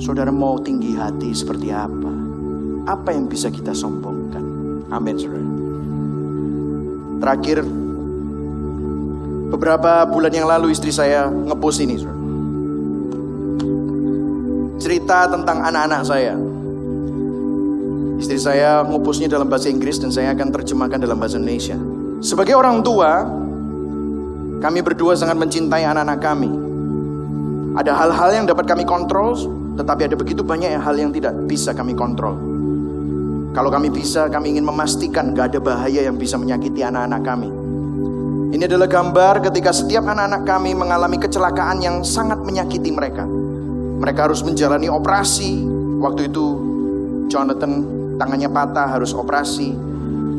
saudara 0.00 0.32
mau 0.32 0.56
tinggi 0.56 0.96
hati 0.96 1.36
seperti 1.36 1.68
apa? 1.68 2.08
Apa 2.88 3.12
yang 3.12 3.28
bisa 3.28 3.52
kita 3.52 3.76
sombongkan? 3.76 4.42
Amin, 4.88 5.14
saudara. 5.20 5.44
Terakhir, 7.20 7.58
beberapa 9.52 10.08
bulan 10.08 10.32
yang 10.32 10.48
lalu 10.48 10.72
istri 10.72 10.88
saya 10.88 11.28
ngepost 11.28 11.84
ini, 11.84 12.00
saudara. 12.00 12.18
Cerita 14.80 15.28
tentang 15.28 15.60
anak-anak 15.60 16.02
saya. 16.08 16.34
Istri 18.16 18.38
saya 18.40 18.80
ngupusnya 18.88 19.28
dalam 19.28 19.48
bahasa 19.52 19.68
Inggris 19.68 20.00
dan 20.00 20.08
saya 20.08 20.32
akan 20.32 20.48
terjemahkan 20.48 20.96
dalam 20.96 21.20
bahasa 21.20 21.36
Indonesia. 21.36 21.76
Sebagai 22.24 22.56
orang 22.56 22.80
tua, 22.80 23.28
kami 24.64 24.80
berdua 24.80 25.12
sangat 25.12 25.36
mencintai 25.36 25.84
anak-anak 25.84 26.20
kami. 26.20 26.50
Ada 27.76 27.92
hal-hal 27.96 28.30
yang 28.40 28.46
dapat 28.48 28.64
kami 28.64 28.84
kontrol, 28.88 29.59
tetapi 29.80 30.12
ada 30.12 30.16
begitu 30.20 30.44
banyak 30.44 30.76
hal 30.76 30.92
yang 30.92 31.08
tidak 31.08 31.32
bisa 31.48 31.72
kami 31.72 31.96
kontrol. 31.96 32.36
Kalau 33.50 33.72
kami 33.72 33.88
bisa, 33.88 34.28
kami 34.28 34.54
ingin 34.54 34.68
memastikan 34.68 35.32
gak 35.32 35.56
ada 35.56 35.58
bahaya 35.58 36.04
yang 36.04 36.20
bisa 36.20 36.36
menyakiti 36.36 36.84
anak-anak 36.84 37.22
kami. 37.24 37.50
Ini 38.50 38.66
adalah 38.66 38.86
gambar 38.86 39.46
ketika 39.46 39.72
setiap 39.72 40.04
anak-anak 40.04 40.42
kami 40.44 40.76
mengalami 40.76 41.16
kecelakaan 41.16 41.80
yang 41.80 42.02
sangat 42.04 42.42
menyakiti 42.44 42.92
mereka. 42.92 43.24
Mereka 44.00 44.26
harus 44.28 44.44
menjalani 44.44 44.90
operasi. 44.90 45.64
Waktu 46.02 46.28
itu 46.28 46.46
Jonathan 47.30 47.86
tangannya 48.20 48.50
patah 48.52 48.90
harus 49.00 49.16
operasi. 49.16 49.72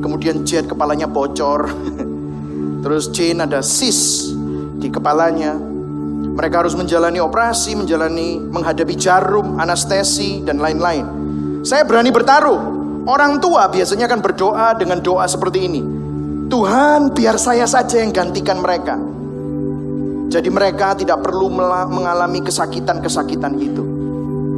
Kemudian 0.04 0.44
Jet 0.46 0.70
kepalanya 0.70 1.08
bocor. 1.10 1.72
Terus 2.84 3.10
Jane 3.16 3.48
ada 3.48 3.64
sis 3.64 4.32
di 4.78 4.92
kepalanya. 4.92 5.71
Mereka 6.22 6.64
harus 6.64 6.78
menjalani 6.78 7.18
operasi, 7.20 7.76
menjalani 7.76 8.40
menghadapi 8.40 8.96
jarum, 8.96 9.58
anestesi 9.58 10.42
dan 10.46 10.62
lain-lain. 10.62 11.06
Saya 11.62 11.86
berani 11.86 12.10
bertaruh. 12.10 12.82
Orang 13.06 13.42
tua 13.42 13.66
biasanya 13.70 14.06
akan 14.06 14.22
berdoa 14.22 14.78
dengan 14.78 15.02
doa 15.02 15.26
seperti 15.26 15.66
ini. 15.66 15.82
Tuhan, 16.48 17.18
biar 17.18 17.38
saya 17.42 17.66
saja 17.66 17.98
yang 17.98 18.14
gantikan 18.14 18.62
mereka. 18.62 18.98
Jadi 20.32 20.48
mereka 20.48 20.96
tidak 20.96 21.20
perlu 21.26 21.52
mengalami 21.92 22.40
kesakitan-kesakitan 22.40 23.54
itu. 23.60 23.84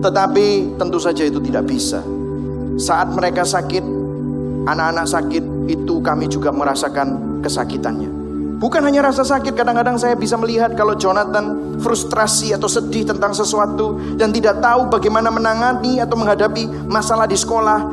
Tetapi 0.04 0.78
tentu 0.78 1.00
saja 1.02 1.24
itu 1.26 1.42
tidak 1.42 1.66
bisa. 1.66 2.04
Saat 2.78 3.10
mereka 3.16 3.48
sakit, 3.48 3.82
anak-anak 4.70 5.08
sakit, 5.08 5.44
itu 5.72 6.04
kami 6.04 6.28
juga 6.30 6.52
merasakan 6.54 7.40
kesakitannya. 7.42 8.23
Bukan 8.64 8.80
hanya 8.80 9.04
rasa 9.04 9.28
sakit, 9.28 9.60
kadang-kadang 9.60 10.00
saya 10.00 10.16
bisa 10.16 10.40
melihat 10.40 10.72
kalau 10.72 10.96
Jonathan 10.96 11.76
frustrasi 11.84 12.56
atau 12.56 12.72
sedih 12.72 13.04
tentang 13.04 13.36
sesuatu 13.36 14.00
dan 14.16 14.32
tidak 14.32 14.64
tahu 14.64 14.88
bagaimana 14.88 15.28
menangani 15.28 16.00
atau 16.00 16.16
menghadapi 16.16 16.88
masalah 16.88 17.28
di 17.28 17.36
sekolah. 17.36 17.84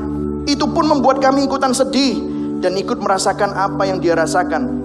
Itu 0.46 0.70
pun 0.70 0.86
membuat 0.86 1.18
kami 1.18 1.50
ikutan 1.50 1.74
sedih 1.74 2.22
dan 2.62 2.78
ikut 2.78 3.02
merasakan 3.02 3.50
apa 3.50 3.82
yang 3.82 3.98
dia 3.98 4.14
rasakan. 4.14 4.78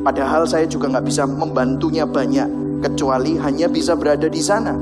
Padahal 0.00 0.48
saya 0.48 0.64
juga 0.64 0.96
nggak 0.96 1.04
bisa 1.04 1.28
membantunya 1.28 2.08
banyak, 2.08 2.48
kecuali 2.88 3.36
hanya 3.36 3.68
bisa 3.68 3.92
berada 4.00 4.32
di 4.32 4.40
sana 4.40 4.72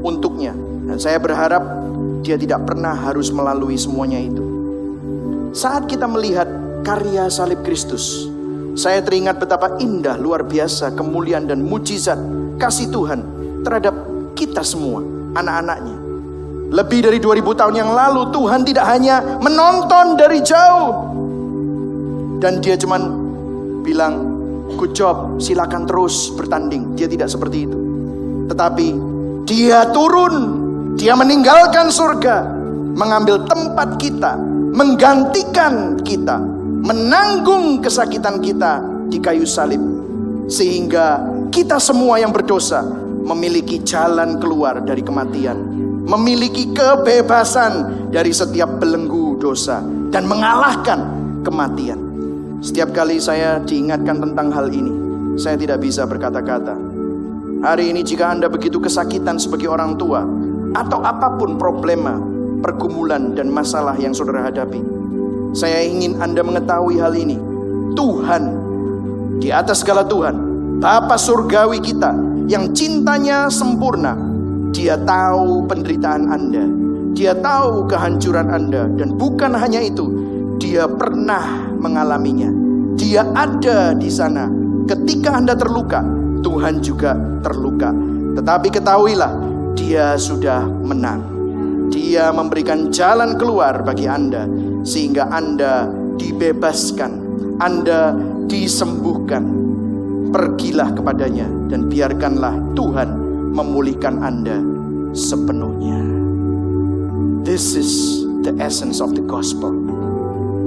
untuknya. 0.00 0.56
Dan 0.88 0.96
saya 0.96 1.20
berharap 1.20 1.60
dia 2.24 2.40
tidak 2.40 2.64
pernah 2.64 2.96
harus 2.96 3.28
melalui 3.28 3.76
semuanya 3.76 4.16
itu. 4.16 4.40
Saat 5.52 5.92
kita 5.92 6.08
melihat 6.08 6.48
karya 6.88 7.28
salib 7.28 7.60
Kristus, 7.60 8.29
saya 8.78 9.02
teringat 9.02 9.40
betapa 9.42 9.78
indah, 9.82 10.14
luar 10.14 10.46
biasa, 10.46 10.94
kemuliaan 10.94 11.50
dan 11.50 11.62
mujizat 11.64 12.18
kasih 12.60 12.90
Tuhan 12.92 13.20
terhadap 13.66 13.94
kita 14.38 14.62
semua, 14.62 15.02
anak-anaknya. 15.34 15.96
Lebih 16.70 17.10
dari 17.10 17.18
2000 17.18 17.58
tahun 17.58 17.74
yang 17.74 17.90
lalu 17.90 18.30
Tuhan 18.30 18.62
tidak 18.62 18.86
hanya 18.86 19.42
menonton 19.42 20.14
dari 20.14 20.38
jauh. 20.38 20.90
Dan 22.38 22.62
dia 22.62 22.78
cuman 22.78 23.02
bilang, 23.82 24.14
good 24.78 24.94
job, 24.94 25.42
silakan 25.42 25.84
terus 25.90 26.30
bertanding. 26.38 26.94
Dia 26.94 27.10
tidak 27.10 27.26
seperti 27.26 27.66
itu. 27.66 27.78
Tetapi 28.46 28.88
dia 29.50 29.90
turun, 29.90 30.34
dia 30.94 31.18
meninggalkan 31.18 31.90
surga, 31.90 32.46
mengambil 32.94 33.42
tempat 33.50 33.98
kita, 33.98 34.38
menggantikan 34.70 35.98
kita, 36.06 36.38
menanggung 36.90 37.78
kesakitan 37.78 38.42
kita 38.42 38.82
di 39.06 39.22
kayu 39.22 39.46
salib. 39.46 39.78
Sehingga 40.50 41.22
kita 41.54 41.78
semua 41.78 42.18
yang 42.18 42.34
berdosa 42.34 42.82
memiliki 43.22 43.78
jalan 43.86 44.42
keluar 44.42 44.82
dari 44.82 44.98
kematian, 45.06 45.54
memiliki 46.02 46.74
kebebasan 46.74 48.06
dari 48.10 48.34
setiap 48.34 48.82
belenggu 48.82 49.38
dosa 49.38 49.78
dan 50.10 50.26
mengalahkan 50.26 51.06
kematian. 51.46 52.02
Setiap 52.58 52.90
kali 52.90 53.22
saya 53.22 53.62
diingatkan 53.62 54.18
tentang 54.18 54.50
hal 54.50 54.66
ini, 54.74 54.90
saya 55.38 55.54
tidak 55.54 55.86
bisa 55.86 56.02
berkata-kata. 56.10 56.74
Hari 57.62 57.94
ini 57.94 58.02
jika 58.02 58.34
Anda 58.34 58.50
begitu 58.50 58.82
kesakitan 58.82 59.38
sebagai 59.38 59.70
orang 59.70 59.94
tua 59.94 60.26
atau 60.74 60.98
apa 61.06 61.38
pun 61.38 61.54
problema, 61.54 62.18
pergumulan 62.58 63.38
dan 63.38 63.46
masalah 63.54 63.94
yang 63.94 64.10
saudara 64.10 64.50
hadapi, 64.50 64.99
saya 65.50 65.82
ingin 65.82 66.18
Anda 66.22 66.42
mengetahui 66.44 66.98
hal 66.98 67.14
ini. 67.18 67.38
Tuhan 67.98 68.42
di 69.40 69.50
atas 69.50 69.82
segala 69.82 70.06
Tuhan, 70.06 70.36
Bapa 70.78 71.16
surgawi 71.18 71.80
kita 71.82 72.12
yang 72.46 72.70
cintanya 72.76 73.50
sempurna, 73.50 74.14
Dia 74.70 75.00
tahu 75.00 75.66
penderitaan 75.66 76.30
Anda, 76.30 76.64
Dia 77.16 77.34
tahu 77.34 77.90
kehancuran 77.90 78.48
Anda 78.52 78.86
dan 78.94 79.16
bukan 79.18 79.56
hanya 79.56 79.82
itu, 79.82 80.06
Dia 80.60 80.86
pernah 80.86 81.72
mengalaminya. 81.80 82.52
Dia 83.00 83.24
ada 83.32 83.96
di 83.96 84.12
sana. 84.12 84.46
Ketika 84.84 85.40
Anda 85.40 85.56
terluka, 85.56 86.04
Tuhan 86.44 86.84
juga 86.84 87.16
terluka. 87.40 87.90
Tetapi 88.36 88.68
ketahuilah, 88.68 89.32
Dia 89.72 90.20
sudah 90.20 90.68
menang. 90.68 91.24
Dia 91.90 92.30
memberikan 92.30 92.92
jalan 92.92 93.34
keluar 93.34 93.82
bagi 93.82 94.06
Anda 94.06 94.46
sehingga 94.82 95.28
Anda 95.28 95.88
dibebaskan, 96.16 97.12
Anda 97.60 98.16
disembuhkan. 98.46 99.62
Pergilah 100.30 100.94
kepadanya 100.94 101.50
dan 101.66 101.90
biarkanlah 101.90 102.54
Tuhan 102.78 103.08
memulihkan 103.50 104.22
Anda 104.22 104.62
sepenuhnya. 105.10 105.98
This 107.42 107.74
is 107.74 108.22
the 108.46 108.54
essence 108.62 109.02
of 109.02 109.18
the 109.18 109.24
gospel. 109.26 109.74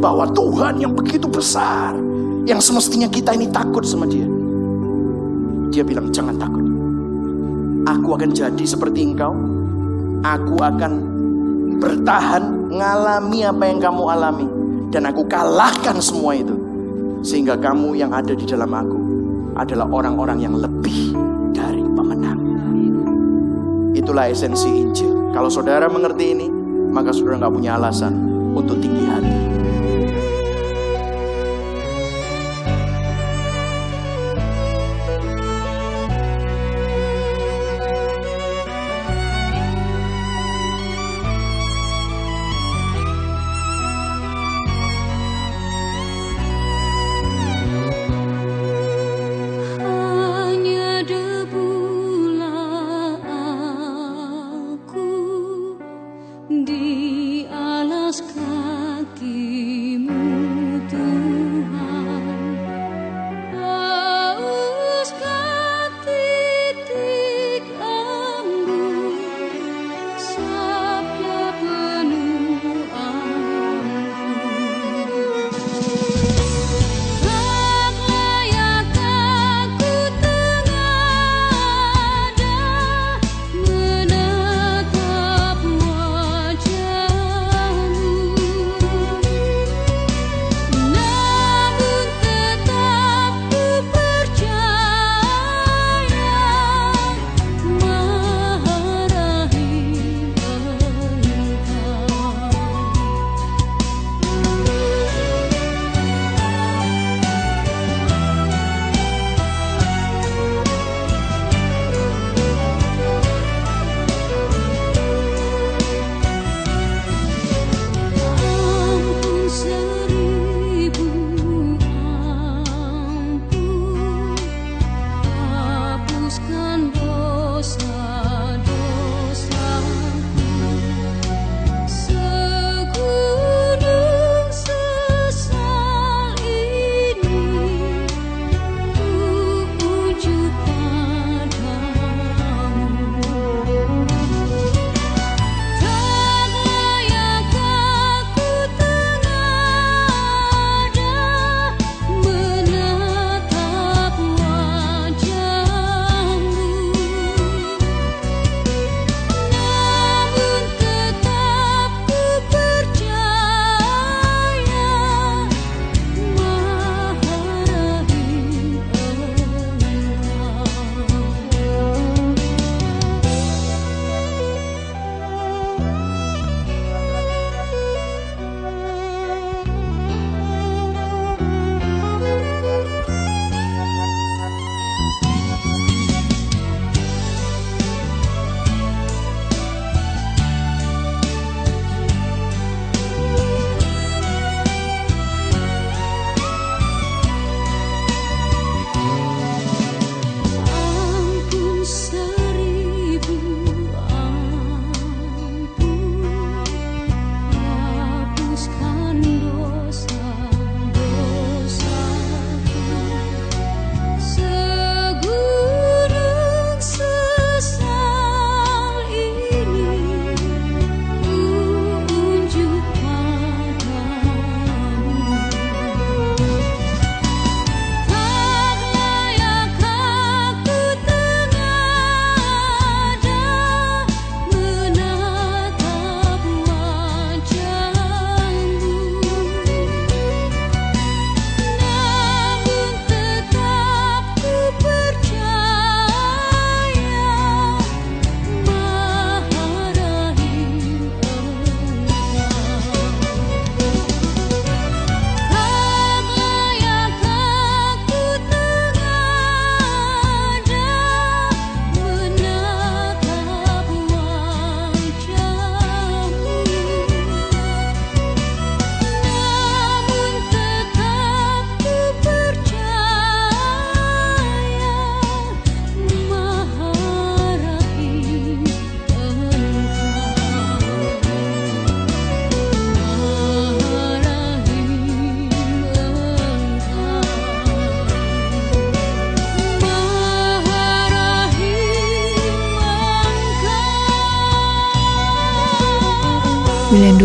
Bahwa 0.03 0.27
Tuhan 0.35 0.83
yang 0.83 0.91
begitu 0.91 1.31
besar, 1.31 1.95
yang 2.43 2.59
semestinya 2.59 3.07
kita 3.07 3.31
ini 3.31 3.47
takut 3.47 3.87
sama 3.87 4.03
dia. 4.03 4.27
Dia 5.71 5.87
bilang 5.87 6.11
jangan 6.11 6.35
takut. 6.35 6.65
Aku 7.87 8.19
akan 8.19 8.35
jadi 8.35 8.65
seperti 8.67 8.99
engkau. 9.15 9.31
Aku 10.27 10.59
akan 10.59 11.12
bertahan 11.83 12.71
ngalami 12.71 13.43
apa 13.43 13.63
yang 13.67 13.79
kamu 13.83 14.03
alami 14.07 14.47
dan 14.87 15.03
aku 15.03 15.27
kalahkan 15.27 15.99
semua 15.99 16.31
itu 16.31 16.55
sehingga 17.19 17.59
kamu 17.59 17.99
yang 17.99 18.15
ada 18.15 18.31
di 18.31 18.47
dalam 18.47 18.71
aku 18.71 18.99
adalah 19.59 19.91
orang-orang 19.91 20.39
yang 20.39 20.55
lebih 20.55 21.11
dari 21.51 21.83
pemenang. 21.83 22.39
Itulah 23.93 24.31
esensi 24.31 24.71
Injil. 24.71 25.31
Kalau 25.35 25.51
saudara 25.51 25.85
mengerti 25.91 26.31
ini, 26.31 26.47
maka 26.89 27.11
saudara 27.11 27.43
nggak 27.45 27.53
punya 27.53 27.75
alasan 27.75 28.13
untuk 28.55 28.79
tinggi 28.79 29.03
hati. 29.05 29.42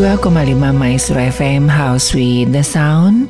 92,5 0.08 0.72
Maestro 0.72 1.20
FM 1.20 1.68
House 1.68 2.16
with 2.16 2.48
the 2.48 2.64
Sound. 2.64 3.28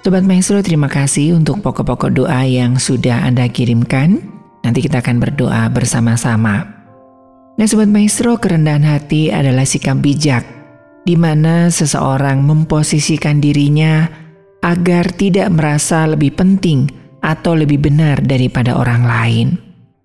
Sobat 0.00 0.24
Maestro 0.24 0.64
terima 0.64 0.88
kasih 0.88 1.36
untuk 1.36 1.60
pokok-pokok 1.60 2.16
doa 2.16 2.48
yang 2.48 2.80
sudah 2.80 3.28
Anda 3.28 3.44
kirimkan. 3.44 4.24
Nanti 4.64 4.80
kita 4.80 5.04
akan 5.04 5.20
berdoa 5.20 5.68
bersama-sama. 5.68 6.64
Nah 7.60 7.66
Sobat 7.68 7.92
Maestro 7.92 8.40
kerendahan 8.40 8.88
hati 8.88 9.28
adalah 9.28 9.68
sikap 9.68 10.00
bijak 10.00 10.48
di 11.04 11.12
mana 11.12 11.68
seseorang 11.68 12.40
memposisikan 12.40 13.44
dirinya 13.44 14.08
agar 14.64 15.12
tidak 15.12 15.52
merasa 15.52 16.08
lebih 16.08 16.32
penting 16.40 16.88
atau 17.20 17.52
lebih 17.52 17.84
benar 17.84 18.24
daripada 18.24 18.80
orang 18.80 19.04
lain. 19.04 19.46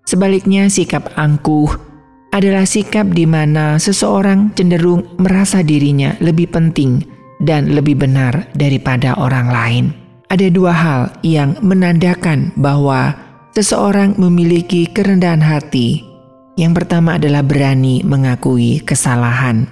Sebaliknya 0.04 0.68
sikap 0.68 1.16
angkuh 1.16 1.89
adalah 2.30 2.66
sikap 2.66 3.10
di 3.10 3.26
mana 3.26 3.76
seseorang 3.78 4.54
cenderung 4.54 5.18
merasa 5.18 5.62
dirinya 5.66 6.14
lebih 6.22 6.50
penting 6.50 7.02
dan 7.42 7.74
lebih 7.74 7.98
benar 7.98 8.46
daripada 8.54 9.18
orang 9.18 9.48
lain. 9.50 9.84
Ada 10.30 10.46
dua 10.46 10.70
hal 10.70 11.00
yang 11.26 11.58
menandakan 11.58 12.54
bahwa 12.54 13.18
seseorang 13.50 14.14
memiliki 14.14 14.86
kerendahan 14.86 15.42
hati. 15.42 16.06
Yang 16.54 16.82
pertama 16.84 17.18
adalah 17.18 17.42
berani 17.42 18.06
mengakui 18.06 18.78
kesalahan. 18.86 19.66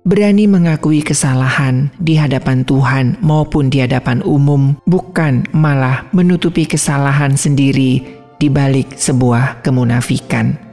Berani 0.00 0.48
mengakui 0.48 1.04
kesalahan 1.04 1.92
di 2.00 2.16
hadapan 2.16 2.64
Tuhan 2.64 3.20
maupun 3.20 3.68
di 3.68 3.84
hadapan 3.84 4.24
umum, 4.24 4.74
bukan 4.88 5.44
malah 5.52 6.08
menutupi 6.16 6.64
kesalahan 6.64 7.36
sendiri 7.36 8.02
di 8.40 8.48
balik 8.48 8.96
sebuah 8.96 9.60
kemunafikan. 9.60 10.69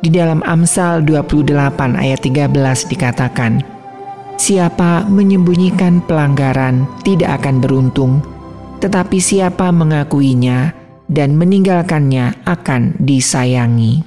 Di 0.00 0.08
dalam 0.08 0.40
Amsal 0.48 1.04
28 1.04 1.52
ayat 2.00 2.20
13 2.24 2.56
dikatakan, 2.88 3.60
Siapa 4.40 5.04
menyembunyikan 5.04 6.00
pelanggaran 6.08 6.88
tidak 7.04 7.44
akan 7.44 7.60
beruntung, 7.60 8.12
tetapi 8.80 9.20
siapa 9.20 9.68
mengakuinya 9.68 10.72
dan 11.04 11.36
meninggalkannya 11.36 12.40
akan 12.48 12.96
disayangi. 12.96 14.00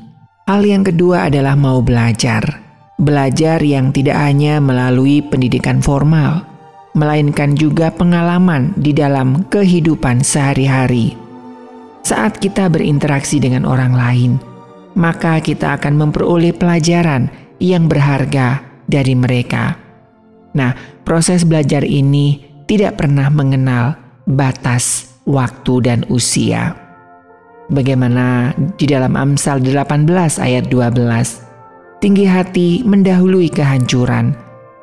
Hal 0.50 0.66
yang 0.66 0.82
kedua 0.82 1.30
adalah 1.30 1.54
mau 1.54 1.86
belajar. 1.86 2.42
Belajar 2.98 3.62
yang 3.62 3.94
tidak 3.94 4.18
hanya 4.18 4.58
melalui 4.58 5.22
pendidikan 5.22 5.78
formal, 5.78 6.42
melainkan 6.98 7.54
juga 7.54 7.94
pengalaman 7.94 8.74
di 8.74 8.98
dalam 8.98 9.46
kehidupan 9.54 10.26
sehari-hari. 10.26 11.14
Saat 12.02 12.42
kita 12.42 12.66
berinteraksi 12.74 13.38
dengan 13.38 13.70
orang 13.70 13.94
lain, 13.94 14.32
maka 14.94 15.42
kita 15.42 15.78
akan 15.78 15.98
memperoleh 15.98 16.54
pelajaran 16.54 17.30
yang 17.58 17.90
berharga 17.90 18.62
dari 18.86 19.14
mereka. 19.18 19.78
Nah, 20.54 20.78
proses 21.02 21.42
belajar 21.48 21.82
ini 21.82 22.46
tidak 22.70 23.02
pernah 23.02 23.28
mengenal 23.34 23.98
batas 24.30 25.18
waktu 25.26 25.74
dan 25.84 26.00
usia. 26.08 26.78
Bagaimana 27.72 28.54
di 28.78 28.86
dalam 28.86 29.16
Amsal 29.18 29.64
18 29.64 30.06
ayat 30.38 30.70
12, 30.70 32.04
tinggi 32.04 32.28
hati 32.28 32.84
mendahului 32.86 33.50
kehancuran, 33.50 34.36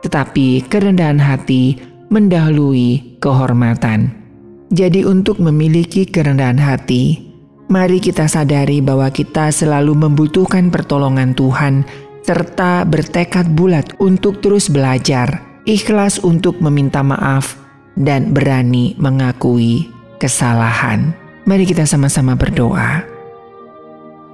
tetapi 0.03 0.65
kerendahan 0.67 1.21
hati 1.21 1.79
mendahului 2.11 3.21
kehormatan. 3.23 4.11
Jadi 4.71 5.07
untuk 5.07 5.39
memiliki 5.39 6.07
kerendahan 6.09 6.59
hati, 6.59 7.30
Mari 7.71 8.03
kita 8.03 8.27
sadari 8.27 8.83
bahwa 8.83 9.07
kita 9.15 9.55
selalu 9.55 9.95
membutuhkan 9.95 10.75
pertolongan 10.75 11.39
Tuhan 11.39 11.87
serta 12.27 12.83
bertekad 12.83 13.55
bulat 13.55 13.95
untuk 14.03 14.43
terus 14.43 14.67
belajar, 14.67 15.39
ikhlas 15.71 16.19
untuk 16.19 16.59
meminta 16.59 16.99
maaf, 17.07 17.55
dan 17.95 18.35
berani 18.35 18.99
mengakui 18.99 19.87
kesalahan. 20.19 21.15
Mari 21.47 21.63
kita 21.63 21.87
sama-sama 21.87 22.35
berdoa. 22.35 23.07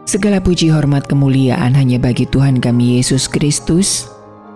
Segala 0.08 0.40
puji 0.40 0.72
hormat 0.72 1.04
kemuliaan 1.04 1.76
hanya 1.76 2.00
bagi 2.00 2.24
Tuhan 2.24 2.56
kami 2.56 2.96
Yesus 2.96 3.28
Kristus, 3.28 4.08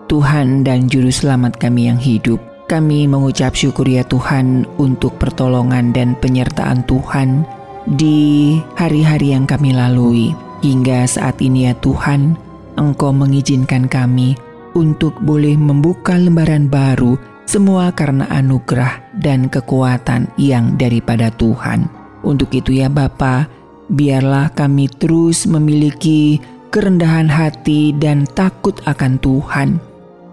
Tuhan 0.09 0.64
dan 0.64 0.89
Juru 0.89 1.12
Selamat 1.12 1.53
kami 1.61 1.93
yang 1.93 2.01
hidup. 2.01 2.41
Kami 2.64 3.05
mengucap 3.05 3.53
syukur 3.53 3.85
ya 3.85 4.09
Tuhan 4.09 4.64
untuk 4.81 5.20
pertolongan 5.20 5.93
dan 5.93 6.16
penyertaan 6.16 6.89
Tuhan 6.89 7.59
di 7.89 8.59
hari-hari 8.76 9.33
yang 9.33 9.49
kami 9.49 9.72
lalui. 9.72 10.35
Hingga 10.61 11.09
saat 11.09 11.41
ini 11.41 11.70
ya 11.70 11.74
Tuhan, 11.81 12.37
Engkau 12.76 13.16
mengizinkan 13.16 13.89
kami 13.89 14.37
untuk 14.76 15.16
boleh 15.24 15.57
membuka 15.57 16.14
lembaran 16.14 16.68
baru 16.68 17.16
semua 17.49 17.91
karena 17.91 18.28
anugerah 18.31 19.03
dan 19.18 19.51
kekuatan 19.51 20.31
yang 20.39 20.76
daripada 20.78 21.33
Tuhan. 21.35 21.89
Untuk 22.22 22.53
itu 22.55 22.76
ya 22.76 22.87
Bapa, 22.87 23.49
biarlah 23.91 24.53
kami 24.55 24.87
terus 24.87 25.49
memiliki 25.51 26.39
kerendahan 26.70 27.26
hati 27.26 27.97
dan 27.97 28.28
takut 28.37 28.78
akan 28.87 29.18
Tuhan. 29.18 29.68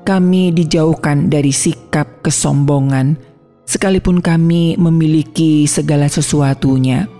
Kami 0.05 0.53
dijauhkan 0.53 1.27
dari 1.27 1.51
sikap 1.51 2.21
kesombongan, 2.21 3.17
sekalipun 3.65 4.21
kami 4.21 4.77
memiliki 4.79 5.65
segala 5.67 6.07
sesuatunya 6.07 7.16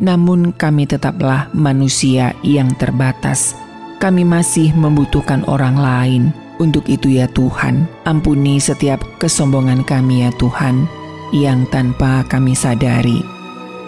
namun 0.00 0.56
kami 0.56 0.88
tetaplah 0.88 1.52
manusia 1.52 2.32
yang 2.40 2.72
terbatas. 2.80 3.52
Kami 4.00 4.24
masih 4.24 4.72
membutuhkan 4.72 5.44
orang 5.44 5.76
lain. 5.76 6.22
Untuk 6.60 6.88
itu 6.92 7.16
ya 7.16 7.24
Tuhan, 7.28 7.88
ampuni 8.04 8.60
setiap 8.60 9.00
kesombongan 9.16 9.80
kami 9.84 10.28
ya 10.28 10.30
Tuhan, 10.36 10.84
yang 11.32 11.64
tanpa 11.72 12.20
kami 12.28 12.52
sadari. 12.52 13.24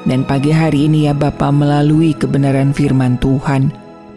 Dan 0.08 0.24
pagi 0.24 0.52
hari 0.52 0.88
ini 0.88 1.04
ya 1.08 1.12
Bapa 1.12 1.52
melalui 1.52 2.16
kebenaran 2.16 2.72
firman 2.72 3.20
Tuhan, 3.20 3.72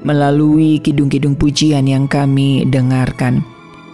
melalui 0.07 0.79
kidung-kidung 0.79 1.35
pujian 1.35 1.83
yang 1.83 2.07
kami 2.07 2.63
dengarkan, 2.63 3.43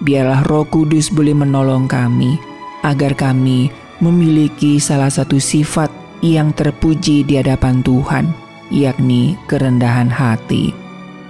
biarlah 0.05 0.45
roh 0.45 0.65
kudus 0.69 1.09
boleh 1.09 1.33
menolong 1.33 1.89
kami, 1.89 2.37
agar 2.85 3.17
kami 3.17 3.73
memiliki 3.97 4.77
salah 4.77 5.09
satu 5.09 5.41
sifat 5.41 6.00
yang 6.21 6.53
terpuji 6.53 7.25
di 7.25 7.37
hadapan 7.41 7.81
Tuhan, 7.81 8.29
yakni 8.69 9.35
kerendahan 9.49 10.07
hati. 10.07 10.73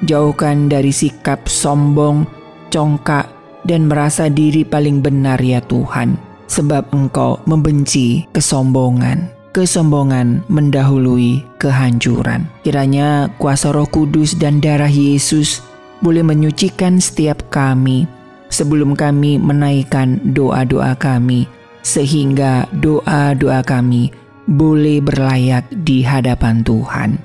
Jauhkan 0.05 0.67
dari 0.67 0.91
sikap 0.91 1.47
sombong, 1.47 2.27
congkak, 2.69 3.27
dan 3.63 3.87
merasa 3.87 4.27
diri 4.27 4.67
paling 4.67 4.99
benar 4.99 5.39
ya 5.39 5.63
Tuhan, 5.63 6.19
sebab 6.51 6.91
Engkau 6.91 7.39
membenci 7.47 8.27
kesombongan. 8.35 9.31
Kesombongan 9.51 10.47
mendahului 10.47 11.43
kehancuran. 11.59 12.47
Kiranya 12.63 13.27
kuasa 13.35 13.75
roh 13.75 13.83
kudus 13.83 14.31
dan 14.39 14.63
darah 14.63 14.87
Yesus 14.87 15.59
boleh 15.99 16.23
menyucikan 16.23 17.03
setiap 17.03 17.43
kami 17.51 18.07
sebelum 18.47 18.95
kami 18.95 19.35
menaikkan 19.35 20.23
doa-doa 20.31 20.95
kami, 20.95 21.51
sehingga 21.83 22.63
doa-doa 22.79 23.59
kami 23.67 24.20
boleh 24.51 24.99
berlayak 24.99 25.71
di 25.71 26.03
hadapan 26.03 26.59
Tuhan. 26.67 27.15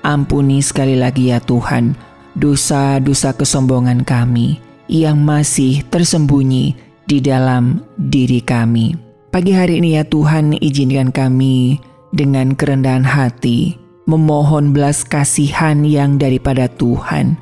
Ampuni 0.00 0.64
sekali 0.64 0.96
lagi 0.96 1.28
ya 1.28 1.40
Tuhan 1.40 1.92
dosa-dosa 2.36 3.36
kesombongan 3.36 4.04
kami 4.04 4.60
yang 4.88 5.20
masih 5.20 5.84
tersembunyi 5.92 6.76
di 7.04 7.20
dalam 7.20 7.84
diri 8.00 8.40
kami. 8.40 8.96
Pagi 9.28 9.52
hari 9.52 9.80
ini 9.84 10.00
ya 10.00 10.04
Tuhan 10.08 10.56
izinkan 10.60 11.12
kami 11.12 11.80
dengan 12.14 12.56
kerendahan 12.56 13.04
hati 13.04 13.76
memohon 14.08 14.72
belas 14.72 15.02
kasihan 15.04 15.82
yang 15.84 16.20
daripada 16.20 16.68
Tuhan 16.68 17.36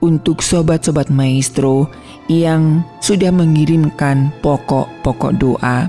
untuk 0.00 0.44
sobat-sobat 0.44 1.08
maestro 1.08 1.88
yang 2.26 2.84
sudah 3.00 3.30
mengirimkan 3.30 4.32
pokok-pokok 4.42 5.32
doa 5.38 5.88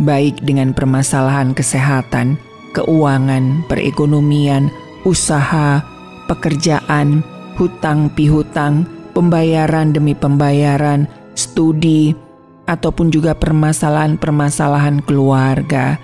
baik 0.00 0.40
dengan 0.42 0.72
permasalahan 0.72 1.52
kesehatan, 1.52 2.40
keuangan, 2.72 3.64
perekonomian, 3.68 4.72
usaha, 5.04 5.84
pekerjaan, 6.26 7.20
hutang 7.60 8.08
pihutang, 8.16 8.88
pembayaran 9.12 9.92
demi 9.92 10.16
pembayaran, 10.16 11.04
studi, 11.36 12.16
ataupun 12.70 13.10
juga 13.10 13.34
permasalahan-permasalahan 13.34 15.02
keluarga. 15.04 15.98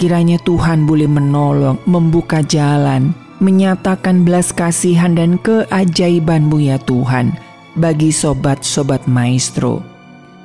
Kiranya 0.00 0.40
Tuhan 0.40 0.88
boleh 0.88 1.04
menolong, 1.04 1.76
membuka 1.84 2.40
jalan, 2.40 3.12
menyatakan 3.44 4.24
belas 4.24 4.48
kasihan 4.48 5.12
dan 5.12 5.36
keajaibanmu 5.44 6.56
ya 6.56 6.80
Tuhan 6.80 7.36
bagi 7.76 8.08
sobat-sobat 8.08 9.04
maestro. 9.04 9.84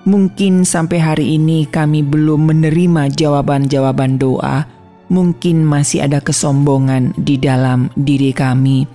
Mungkin 0.05 0.69
sampai 0.69 1.01
hari 1.01 1.25
ini 1.33 1.65
kami 1.65 2.05
belum 2.05 2.53
menerima 2.53 3.09
jawaban-jawaban 3.09 4.21
doa. 4.21 4.69
Mungkin 5.09 5.65
masih 5.65 6.05
ada 6.05 6.21
kesombongan 6.21 7.17
di 7.17 7.41
dalam 7.41 7.89
diri 7.97 8.29
kami. 8.29 8.85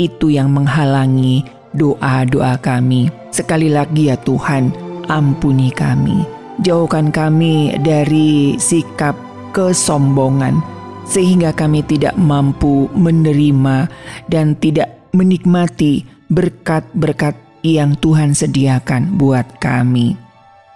Itu 0.00 0.32
yang 0.32 0.56
menghalangi 0.56 1.44
doa-doa 1.76 2.56
kami. 2.64 3.12
Sekali 3.28 3.68
lagi 3.68 4.08
ya 4.08 4.16
Tuhan, 4.16 4.72
ampuni 5.12 5.68
kami. 5.68 6.24
Jauhkan 6.64 7.12
kami 7.12 7.76
dari 7.84 8.56
sikap 8.56 9.12
kesombongan, 9.52 10.64
sehingga 11.04 11.52
kami 11.52 11.84
tidak 11.84 12.16
mampu 12.16 12.88
menerima 12.96 13.92
dan 14.32 14.56
tidak 14.56 15.12
menikmati 15.12 16.08
berkat-berkat 16.32 17.36
yang 17.60 18.00
Tuhan 18.00 18.32
sediakan 18.32 19.20
buat 19.20 19.60
kami. 19.60 20.23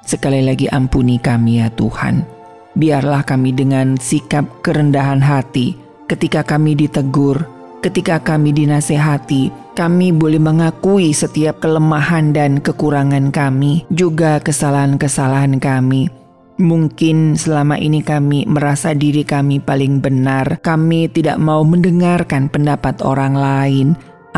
Sekali 0.08 0.40
lagi 0.40 0.64
ampuni 0.72 1.20
kami 1.20 1.60
ya 1.60 1.68
Tuhan. 1.68 2.24
Biarlah 2.72 3.28
kami 3.28 3.52
dengan 3.52 4.00
sikap 4.00 4.64
kerendahan 4.64 5.20
hati 5.20 5.76
ketika 6.08 6.40
kami 6.40 6.72
ditegur, 6.72 7.44
ketika 7.84 8.16
kami 8.16 8.56
dinasehati, 8.56 9.52
kami 9.76 10.16
boleh 10.16 10.40
mengakui 10.40 11.12
setiap 11.12 11.60
kelemahan 11.60 12.32
dan 12.32 12.56
kekurangan 12.56 13.28
kami, 13.28 13.84
juga 13.92 14.40
kesalahan-kesalahan 14.40 15.60
kami. 15.60 16.08
Mungkin 16.58 17.36
selama 17.36 17.76
ini 17.76 18.00
kami 18.00 18.48
merasa 18.48 18.96
diri 18.96 19.28
kami 19.28 19.60
paling 19.60 20.00
benar, 20.00 20.58
kami 20.64 21.06
tidak 21.12 21.36
mau 21.36 21.60
mendengarkan 21.68 22.48
pendapat 22.48 23.04
orang 23.04 23.36
lain. 23.36 23.86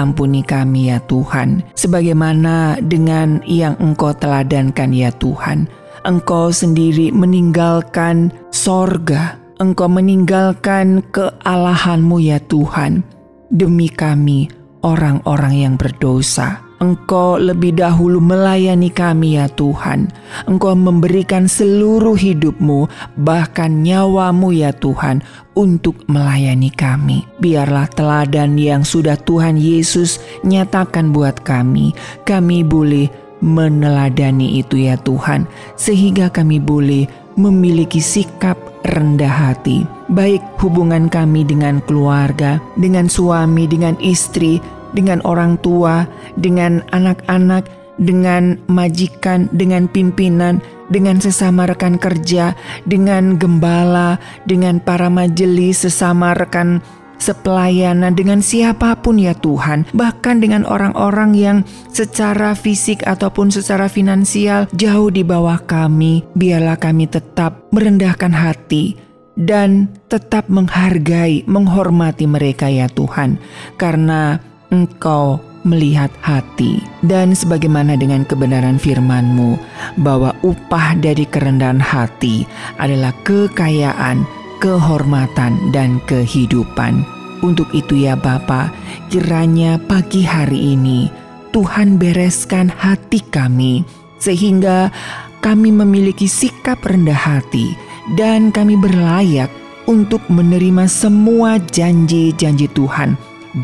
Ampuni 0.01 0.41
kami 0.41 0.89
ya 0.89 0.97
Tuhan, 1.05 1.61
sebagaimana 1.77 2.81
dengan 2.81 3.45
yang 3.45 3.77
Engkau 3.77 4.17
teladankan 4.17 4.97
ya 4.97 5.13
Tuhan. 5.13 5.69
Engkau 6.09 6.49
sendiri 6.49 7.13
meninggalkan 7.13 8.33
sorga, 8.49 9.37
Engkau 9.61 9.93
meninggalkan 9.93 11.05
kealahanmu 11.13 12.17
ya 12.25 12.41
Tuhan, 12.49 13.05
demi 13.53 13.93
kami 13.93 14.49
orang-orang 14.81 15.69
yang 15.69 15.75
berdosa. 15.77 16.70
Engkau 16.81 17.37
lebih 17.37 17.77
dahulu 17.77 18.25
melayani 18.25 18.89
kami 18.89 19.37
ya 19.37 19.53
Tuhan. 19.53 20.09
Engkau 20.49 20.73
memberikan 20.73 21.45
seluruh 21.45 22.17
hidupmu, 22.17 22.89
bahkan 23.21 23.85
nyawamu 23.85 24.49
ya 24.57 24.73
Tuhan, 24.73 25.21
untuk 25.53 26.01
melayani 26.09 26.73
kami. 26.73 27.29
Biarlah 27.37 27.85
teladan 27.93 28.57
yang 28.57 28.81
sudah 28.81 29.21
Tuhan 29.21 29.61
Yesus 29.61 30.25
nyatakan 30.41 31.13
buat 31.13 31.45
kami. 31.45 31.93
Kami 32.25 32.65
boleh 32.65 33.13
meneladani 33.45 34.57
itu 34.65 34.81
ya 34.81 34.97
Tuhan, 34.97 35.45
sehingga 35.77 36.33
kami 36.33 36.57
boleh 36.65 37.05
memiliki 37.37 38.01
sikap 38.01 38.57
rendah 38.89 39.53
hati, 39.53 39.85
baik 40.09 40.41
hubungan 40.61 41.13
kami 41.13 41.45
dengan 41.45 41.85
keluarga, 41.85 42.57
dengan 42.81 43.09
suami, 43.09 43.69
dengan 43.69 43.97
istri, 44.01 44.61
dengan 44.97 45.23
orang 45.23 45.59
tua, 45.61 46.09
dengan 46.39 46.83
anak-anak, 46.91 47.69
dengan 48.01 48.57
majikan, 48.67 49.47
dengan 49.53 49.87
pimpinan, 49.87 50.65
dengan 50.89 51.21
sesama 51.21 51.69
rekan 51.69 52.01
kerja, 52.01 52.57
dengan 52.89 53.37
gembala, 53.37 54.17
dengan 54.49 54.81
para 54.81 55.13
majelis, 55.13 55.85
sesama 55.85 56.33
rekan 56.33 56.81
sepelayanan 57.21 58.17
dengan 58.17 58.41
siapa 58.41 58.97
pun 58.99 59.21
ya 59.21 59.37
Tuhan, 59.37 59.85
bahkan 59.93 60.41
dengan 60.41 60.65
orang-orang 60.65 61.37
yang 61.37 61.59
secara 61.93 62.57
fisik 62.57 63.05
ataupun 63.05 63.53
secara 63.53 63.87
finansial 63.93 64.67
jauh 64.73 65.13
di 65.13 65.21
bawah 65.21 65.61
kami, 65.69 66.25
biarlah 66.33 66.81
kami 66.81 67.07
tetap 67.07 67.69
merendahkan 67.71 68.33
hati 68.33 68.97
dan 69.37 69.93
tetap 70.09 70.49
menghargai, 70.49 71.45
menghormati 71.45 72.25
mereka 72.25 72.73
ya 72.73 72.89
Tuhan, 72.89 73.37
karena 73.77 74.41
Engkau 74.71 75.43
melihat 75.67 76.09
hati 76.25 76.81
dan 77.05 77.37
sebagaimana 77.37 77.99
dengan 77.99 78.25
kebenaran 78.25 78.81
firman-Mu 78.81 79.61
bahwa 80.01 80.33
upah 80.41 80.97
dari 80.97 81.29
kerendahan 81.29 81.83
hati 81.83 82.49
adalah 82.81 83.13
kekayaan, 83.27 84.25
kehormatan 84.63 85.59
dan 85.75 86.01
kehidupan. 86.09 87.05
Untuk 87.41 87.73
itu 87.75 88.05
ya 88.05 88.15
Bapa, 88.15 88.71
kiranya 89.09 89.81
pagi 89.81 90.23
hari 90.23 90.77
ini 90.77 91.09
Tuhan 91.51 91.99
bereskan 91.99 92.71
hati 92.71 93.25
kami 93.27 93.83
sehingga 94.21 94.93
kami 95.41 95.73
memiliki 95.73 96.29
sikap 96.29 96.85
rendah 96.85 97.17
hati 97.17 97.73
dan 98.15 98.53
kami 98.53 98.77
berlayak 98.77 99.49
untuk 99.89 100.21
menerima 100.29 100.85
semua 100.87 101.57
janji-janji 101.59 102.69
Tuhan 102.77 103.17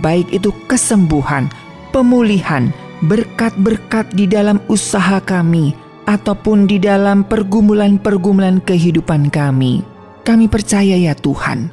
baik 0.02 0.30
itu 0.34 0.54
kesembuhan, 0.66 1.50
pemulihan, 1.90 2.70
berkat-berkat 3.04 4.08
di 4.16 4.24
dalam 4.26 4.58
usaha 4.66 5.20
kami, 5.22 5.76
ataupun 6.06 6.70
di 6.70 6.78
dalam 6.78 7.26
pergumulan-pergumulan 7.26 8.62
kehidupan 8.62 9.28
kami. 9.28 9.82
Kami 10.22 10.46
percaya 10.50 10.94
ya 10.98 11.14
Tuhan, 11.14 11.70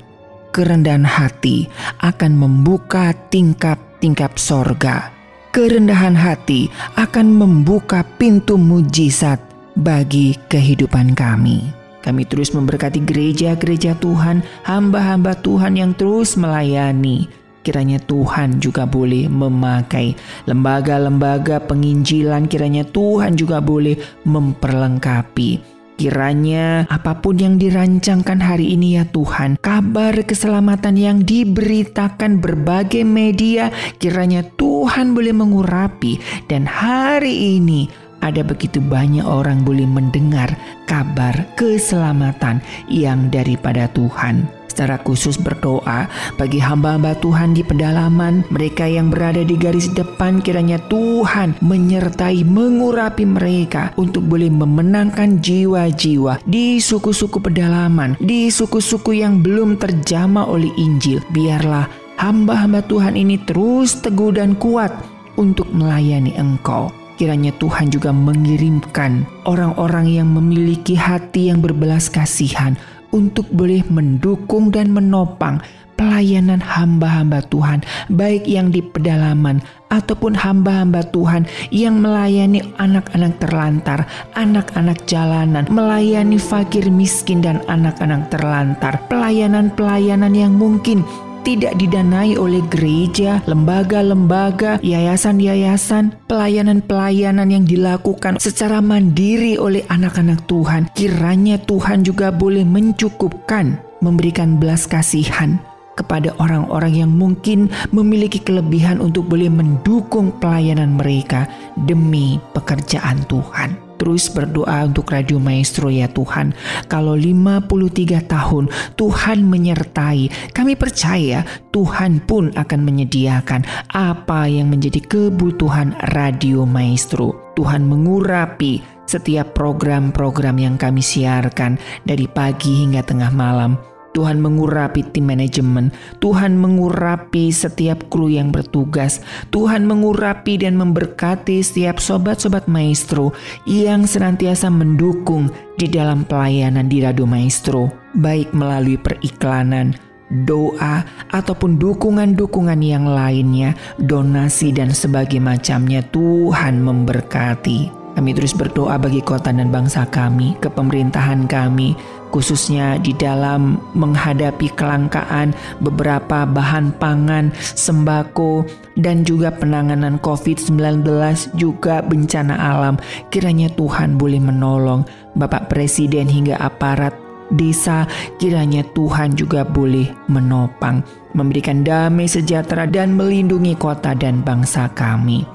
kerendahan 0.54 1.06
hati 1.06 1.70
akan 2.02 2.38
membuka 2.38 3.14
tingkap-tingkap 3.34 4.38
sorga. 4.38 5.10
Kerendahan 5.54 6.18
hati 6.18 6.70
akan 6.98 7.30
membuka 7.30 8.02
pintu 8.18 8.58
mujizat 8.58 9.38
bagi 9.78 10.34
kehidupan 10.50 11.14
kami. 11.14 11.70
Kami 12.02 12.26
terus 12.26 12.52
memberkati 12.58 13.06
gereja-gereja 13.06 13.96
Tuhan, 14.02 14.42
hamba-hamba 14.66 15.38
Tuhan 15.40 15.78
yang 15.78 15.94
terus 15.94 16.36
melayani, 16.36 17.30
Kiranya 17.64 17.96
Tuhan 18.04 18.60
juga 18.60 18.84
boleh 18.84 19.32
memakai 19.32 20.20
lembaga-lembaga 20.44 21.64
penginjilan, 21.64 22.52
kiranya 22.52 22.84
Tuhan 22.84 23.40
juga 23.40 23.64
boleh 23.64 23.96
memperlengkapi. 24.28 25.74
Kiranya 25.94 26.90
apa 26.90 27.24
pun 27.24 27.40
yang 27.40 27.56
dirancangkan 27.56 28.44
hari 28.44 28.76
ini 28.76 29.00
ya 29.00 29.08
Tuhan, 29.08 29.62
kabar 29.64 30.12
keselamatan 30.28 31.00
yang 31.00 31.18
diberitakan 31.24 32.44
berbagai 32.44 33.08
media, 33.08 33.72
kiranya 34.02 34.44
Tuhan 34.60 35.16
boleh 35.16 35.32
mengurapi. 35.32 36.20
Dan 36.52 36.68
hari 36.68 37.56
ini 37.62 37.88
ada 38.20 38.44
begitu 38.44 38.84
banyak 38.84 39.24
orang 39.24 39.64
boleh 39.64 39.88
mendengar 39.88 40.52
kabar 40.90 41.48
keselamatan 41.56 42.60
yang 42.90 43.32
daripada 43.32 43.88
Tuhan 43.92 44.63
secara 44.74 44.98
khusus 45.06 45.38
berdoa 45.38 46.10
bagi 46.42 46.58
hamba-hamba 46.58 47.14
Tuhan 47.22 47.54
di 47.54 47.62
pedalaman, 47.62 48.42
mereka 48.50 48.90
yang 48.90 49.14
berada 49.14 49.46
di 49.46 49.54
garis 49.54 49.94
depan 49.94 50.42
kiranya 50.42 50.82
Tuhan 50.90 51.54
menyertai 51.62 52.42
mengurapi 52.42 53.30
mereka 53.30 53.94
untuk 54.02 54.26
boleh 54.26 54.50
memenangkan 54.50 55.38
jiwa-jiwa 55.38 56.42
di 56.50 56.82
suku-suku 56.82 57.38
pedalaman, 57.38 58.18
di 58.18 58.50
suku-suku 58.50 59.22
yang 59.22 59.46
belum 59.46 59.78
terjama 59.78 60.50
oleh 60.50 60.74
Injil. 60.82 61.22
Biarlah 61.30 61.86
hamba-hamba 62.18 62.82
Tuhan 62.90 63.14
ini 63.14 63.38
terus 63.46 64.02
teguh 64.02 64.34
dan 64.34 64.58
kuat 64.58 64.90
untuk 65.38 65.70
melayani 65.70 66.34
Engkau. 66.34 66.90
Kiranya 67.14 67.54
Tuhan 67.62 67.94
juga 67.94 68.10
mengirimkan 68.10 69.30
orang-orang 69.46 70.10
yang 70.10 70.34
memiliki 70.34 70.98
hati 70.98 71.54
yang 71.54 71.62
berbelas 71.62 72.10
kasihan 72.10 72.74
untuk 73.14 73.46
boleh 73.54 73.86
mendukung 73.88 74.74
dan 74.74 74.90
menopang 74.90 75.62
pelayanan 75.94 76.60
hamba-hamba 76.60 77.46
Tuhan, 77.48 77.86
baik 78.12 78.50
yang 78.50 78.74
di 78.74 78.82
pedalaman 78.82 79.62
ataupun 79.94 80.34
hamba-hamba 80.34 81.06
Tuhan 81.14 81.46
yang 81.70 82.02
melayani 82.02 82.66
anak-anak 82.82 83.38
terlantar, 83.38 84.10
anak-anak 84.34 85.06
jalanan, 85.06 85.70
melayani 85.70 86.42
fakir 86.42 86.90
miskin 86.90 87.46
dan 87.46 87.62
anak-anak 87.70 88.28
terlantar, 88.34 88.98
pelayanan-pelayanan 89.08 90.34
yang 90.34 90.58
mungkin 90.58 91.06
tidak 91.44 91.76
didanai 91.76 92.40
oleh 92.40 92.64
gereja, 92.72 93.44
lembaga-lembaga, 93.46 94.80
yayasan-yayasan, 94.80 96.16
pelayanan-pelayanan 96.32 97.52
yang 97.52 97.68
dilakukan 97.68 98.40
secara 98.40 98.80
mandiri 98.80 99.60
oleh 99.60 99.84
anak-anak 99.92 100.48
Tuhan. 100.48 100.88
Kiranya 100.96 101.60
Tuhan 101.60 102.08
juga 102.08 102.32
boleh 102.32 102.64
mencukupkan, 102.64 103.78
memberikan 104.00 104.56
belas 104.58 104.88
kasihan 104.88 105.60
kepada 105.94 106.34
orang-orang 106.42 107.06
yang 107.06 107.12
mungkin 107.14 107.70
memiliki 107.94 108.42
kelebihan 108.42 108.98
untuk 108.98 109.30
boleh 109.30 109.52
mendukung 109.52 110.34
pelayanan 110.42 110.98
mereka 110.98 111.46
demi 111.78 112.42
pekerjaan 112.58 113.22
Tuhan 113.30 113.83
terus 114.04 114.28
berdoa 114.28 114.84
untuk 114.84 115.16
Radio 115.16 115.40
Maestro 115.40 115.88
ya 115.88 116.12
Tuhan. 116.12 116.52
Kalau 116.92 117.16
53 117.16 118.20
tahun 118.28 118.68
Tuhan 119.00 119.48
menyertai, 119.48 120.52
kami 120.52 120.76
percaya 120.76 121.48
Tuhan 121.72 122.20
pun 122.28 122.52
akan 122.52 122.80
menyediakan 122.84 123.64
apa 123.96 124.52
yang 124.52 124.68
menjadi 124.68 125.00
kebutuhan 125.08 125.96
Radio 126.12 126.68
Maestro. 126.68 127.56
Tuhan 127.56 127.88
mengurapi 127.88 128.84
setiap 129.08 129.56
program-program 129.56 130.60
yang 130.60 130.76
kami 130.76 131.00
siarkan 131.00 131.80
dari 132.04 132.28
pagi 132.28 132.84
hingga 132.84 133.08
tengah 133.08 133.32
malam. 133.32 133.93
Tuhan 134.14 134.38
mengurapi 134.40 135.02
tim 135.10 135.26
manajemen, 135.28 135.90
Tuhan 136.22 136.56
mengurapi 136.56 137.50
setiap 137.50 138.06
kru 138.14 138.30
yang 138.30 138.54
bertugas, 138.54 139.26
Tuhan 139.50 139.90
mengurapi 139.90 140.62
dan 140.62 140.78
memberkati 140.78 141.66
setiap 141.66 141.98
sobat-sobat 141.98 142.70
maestro 142.70 143.34
yang 143.66 144.06
senantiasa 144.06 144.70
mendukung 144.70 145.50
di 145.82 145.90
dalam 145.90 146.24
pelayanan 146.30 146.86
di 146.86 147.02
Radio 147.02 147.26
Maestro, 147.26 147.90
baik 148.14 148.54
melalui 148.54 149.02
periklanan, 149.02 149.98
doa, 150.46 151.06
ataupun 151.34 151.82
dukungan-dukungan 151.82 152.82
yang 152.82 153.10
lainnya, 153.10 153.74
donasi 154.02 154.74
dan 154.74 154.94
sebagainya 154.94 155.58
macamnya. 155.58 156.02
Tuhan 156.14 156.82
memberkati. 156.82 158.06
Kami 158.14 158.30
terus 158.38 158.54
berdoa 158.54 159.02
bagi 159.02 159.26
kota 159.26 159.50
dan 159.50 159.74
bangsa 159.74 160.06
kami, 160.06 160.54
kepemerintahan 160.62 161.50
kami, 161.50 161.98
khususnya 162.34 162.98
di 162.98 163.14
dalam 163.14 163.78
menghadapi 163.94 164.74
kelangkaan 164.74 165.54
beberapa 165.86 166.50
bahan 166.50 166.98
pangan, 166.98 167.54
sembako, 167.78 168.66
dan 168.98 169.22
juga 169.22 169.54
penanganan 169.54 170.18
COVID-19 170.18 171.06
juga 171.54 172.02
bencana 172.02 172.58
alam. 172.58 172.98
Kiranya 173.30 173.70
Tuhan 173.78 174.18
boleh 174.18 174.42
menolong 174.42 175.06
Bapak 175.38 175.70
Presiden 175.70 176.26
hingga 176.26 176.58
aparat 176.58 177.14
desa, 177.54 178.10
kiranya 178.42 178.82
Tuhan 178.98 179.38
juga 179.38 179.62
boleh 179.62 180.10
menopang, 180.26 181.06
memberikan 181.38 181.86
damai 181.86 182.26
sejahtera 182.26 182.90
dan 182.90 183.14
melindungi 183.14 183.78
kota 183.78 184.18
dan 184.18 184.42
bangsa 184.42 184.90
kami. 184.98 185.46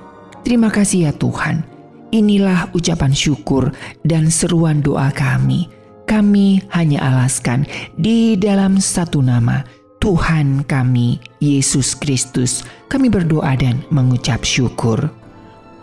Terima 0.47 0.71
kasih 0.71 1.11
ya 1.11 1.13
Tuhan. 1.13 1.67
Inilah 2.09 2.73
ucapan 2.73 3.13
syukur 3.13 3.69
dan 4.01 4.33
seruan 4.33 4.81
doa 4.81 5.13
kami. 5.13 5.78
Kami 6.09 6.65
hanya 6.73 7.05
alaskan 7.05 7.69
di 8.01 8.33
dalam 8.41 8.81
satu 8.81 9.21
nama, 9.21 9.61
Tuhan 10.01 10.65
kami, 10.65 11.21
Yesus 11.37 11.93
Kristus. 11.93 12.65
Kami 12.89 13.13
berdoa 13.13 13.53
dan 13.61 13.85
mengucap 13.93 14.41
syukur. 14.41 15.13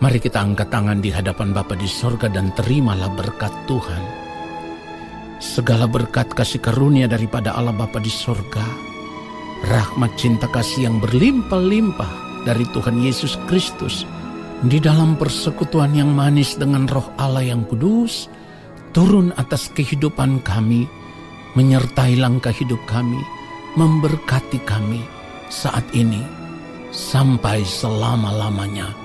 Mari 0.02 0.18
kita 0.18 0.42
angkat 0.42 0.74
tangan 0.74 0.98
di 0.98 1.14
hadapan 1.14 1.54
Bapa 1.54 1.78
di 1.78 1.86
sorga 1.86 2.26
dan 2.26 2.50
terimalah 2.58 3.14
berkat 3.14 3.54
Tuhan. 3.70 4.02
Segala 5.38 5.86
berkat 5.86 6.34
kasih 6.34 6.58
karunia 6.58 7.06
daripada 7.06 7.54
Allah 7.54 7.78
Bapa 7.78 8.02
di 8.02 8.10
sorga, 8.10 8.66
rahmat 9.70 10.10
cinta 10.18 10.50
kasih 10.50 10.90
yang 10.90 10.98
berlimpah-limpah 11.06 12.42
dari 12.50 12.66
Tuhan 12.74 12.98
Yesus 12.98 13.38
Kristus, 13.46 14.10
di 14.66 14.82
dalam 14.82 15.22
persekutuan 15.22 15.94
yang 15.94 16.10
manis 16.10 16.58
dengan 16.58 16.90
roh 16.90 17.14
Allah 17.22 17.46
yang 17.46 17.62
kudus, 17.70 18.26
turun 18.96 19.36
atas 19.36 19.68
kehidupan 19.76 20.39
kami, 20.48 20.88
menyertai 21.60 22.16
langkah 22.16 22.56
hidup 22.56 22.80
kami, 22.88 23.20
memberkati 23.76 24.64
kami 24.64 25.04
saat 25.52 25.84
ini, 25.91 26.24
sampai 26.96 27.60
selama-lamanya. 27.68 28.96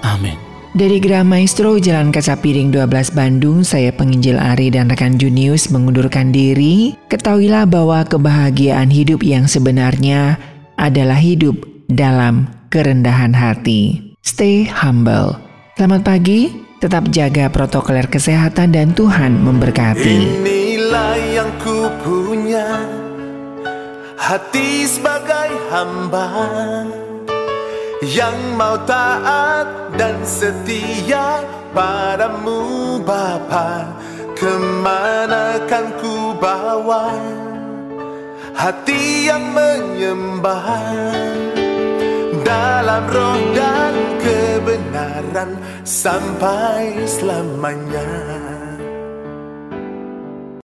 Amin. 0.00 0.40
Dari 0.72 1.00
Gerah 1.00 1.24
Maestro 1.24 1.76
Jalan 1.76 2.12
Kaca 2.12 2.40
Piring 2.40 2.72
12 2.72 3.12
Bandung, 3.12 3.60
saya 3.60 3.92
penginjil 3.92 4.40
Ari 4.40 4.72
dan 4.72 4.88
rekan 4.88 5.20
Junius 5.20 5.68
mengundurkan 5.68 6.32
diri. 6.32 6.96
Ketahuilah 7.12 7.68
bahwa 7.68 8.04
kebahagiaan 8.08 8.88
hidup 8.88 9.20
yang 9.20 9.48
sebenarnya 9.48 10.40
adalah 10.80 11.18
hidup 11.18 11.56
dalam 11.88 12.48
kerendahan 12.72 13.32
hati. 13.32 14.12
Stay 14.20 14.68
humble. 14.68 15.40
Selamat 15.74 16.04
pagi, 16.04 16.67
tetap 16.78 17.10
jaga 17.10 17.50
protokoler 17.50 18.06
kesehatan 18.06 18.70
dan 18.70 18.94
Tuhan 18.94 19.42
memberkati. 19.42 20.38
Inilah 20.38 21.18
yang 21.34 21.50
ku 21.58 21.90
punya 22.06 22.86
Hati 24.18 24.86
sebagai 24.86 25.50
hamba 25.70 26.26
Yang 28.02 28.38
mau 28.54 28.78
taat 28.86 29.94
dan 29.98 30.22
setia 30.22 31.42
Padamu 31.74 32.98
Bapa 33.02 33.90
Ke 34.36 34.52
mana 34.82 35.58
kan 35.66 35.90
ku 35.98 36.34
bawa 36.38 37.10
Hati 38.54 39.30
yang 39.30 39.54
menyembah 39.54 41.57
Dalam 42.48 43.04
roh 43.12 43.36
dan 43.52 43.94
kebenaran 44.24 45.60
Sampai 45.84 47.04
selamanya 47.04 48.08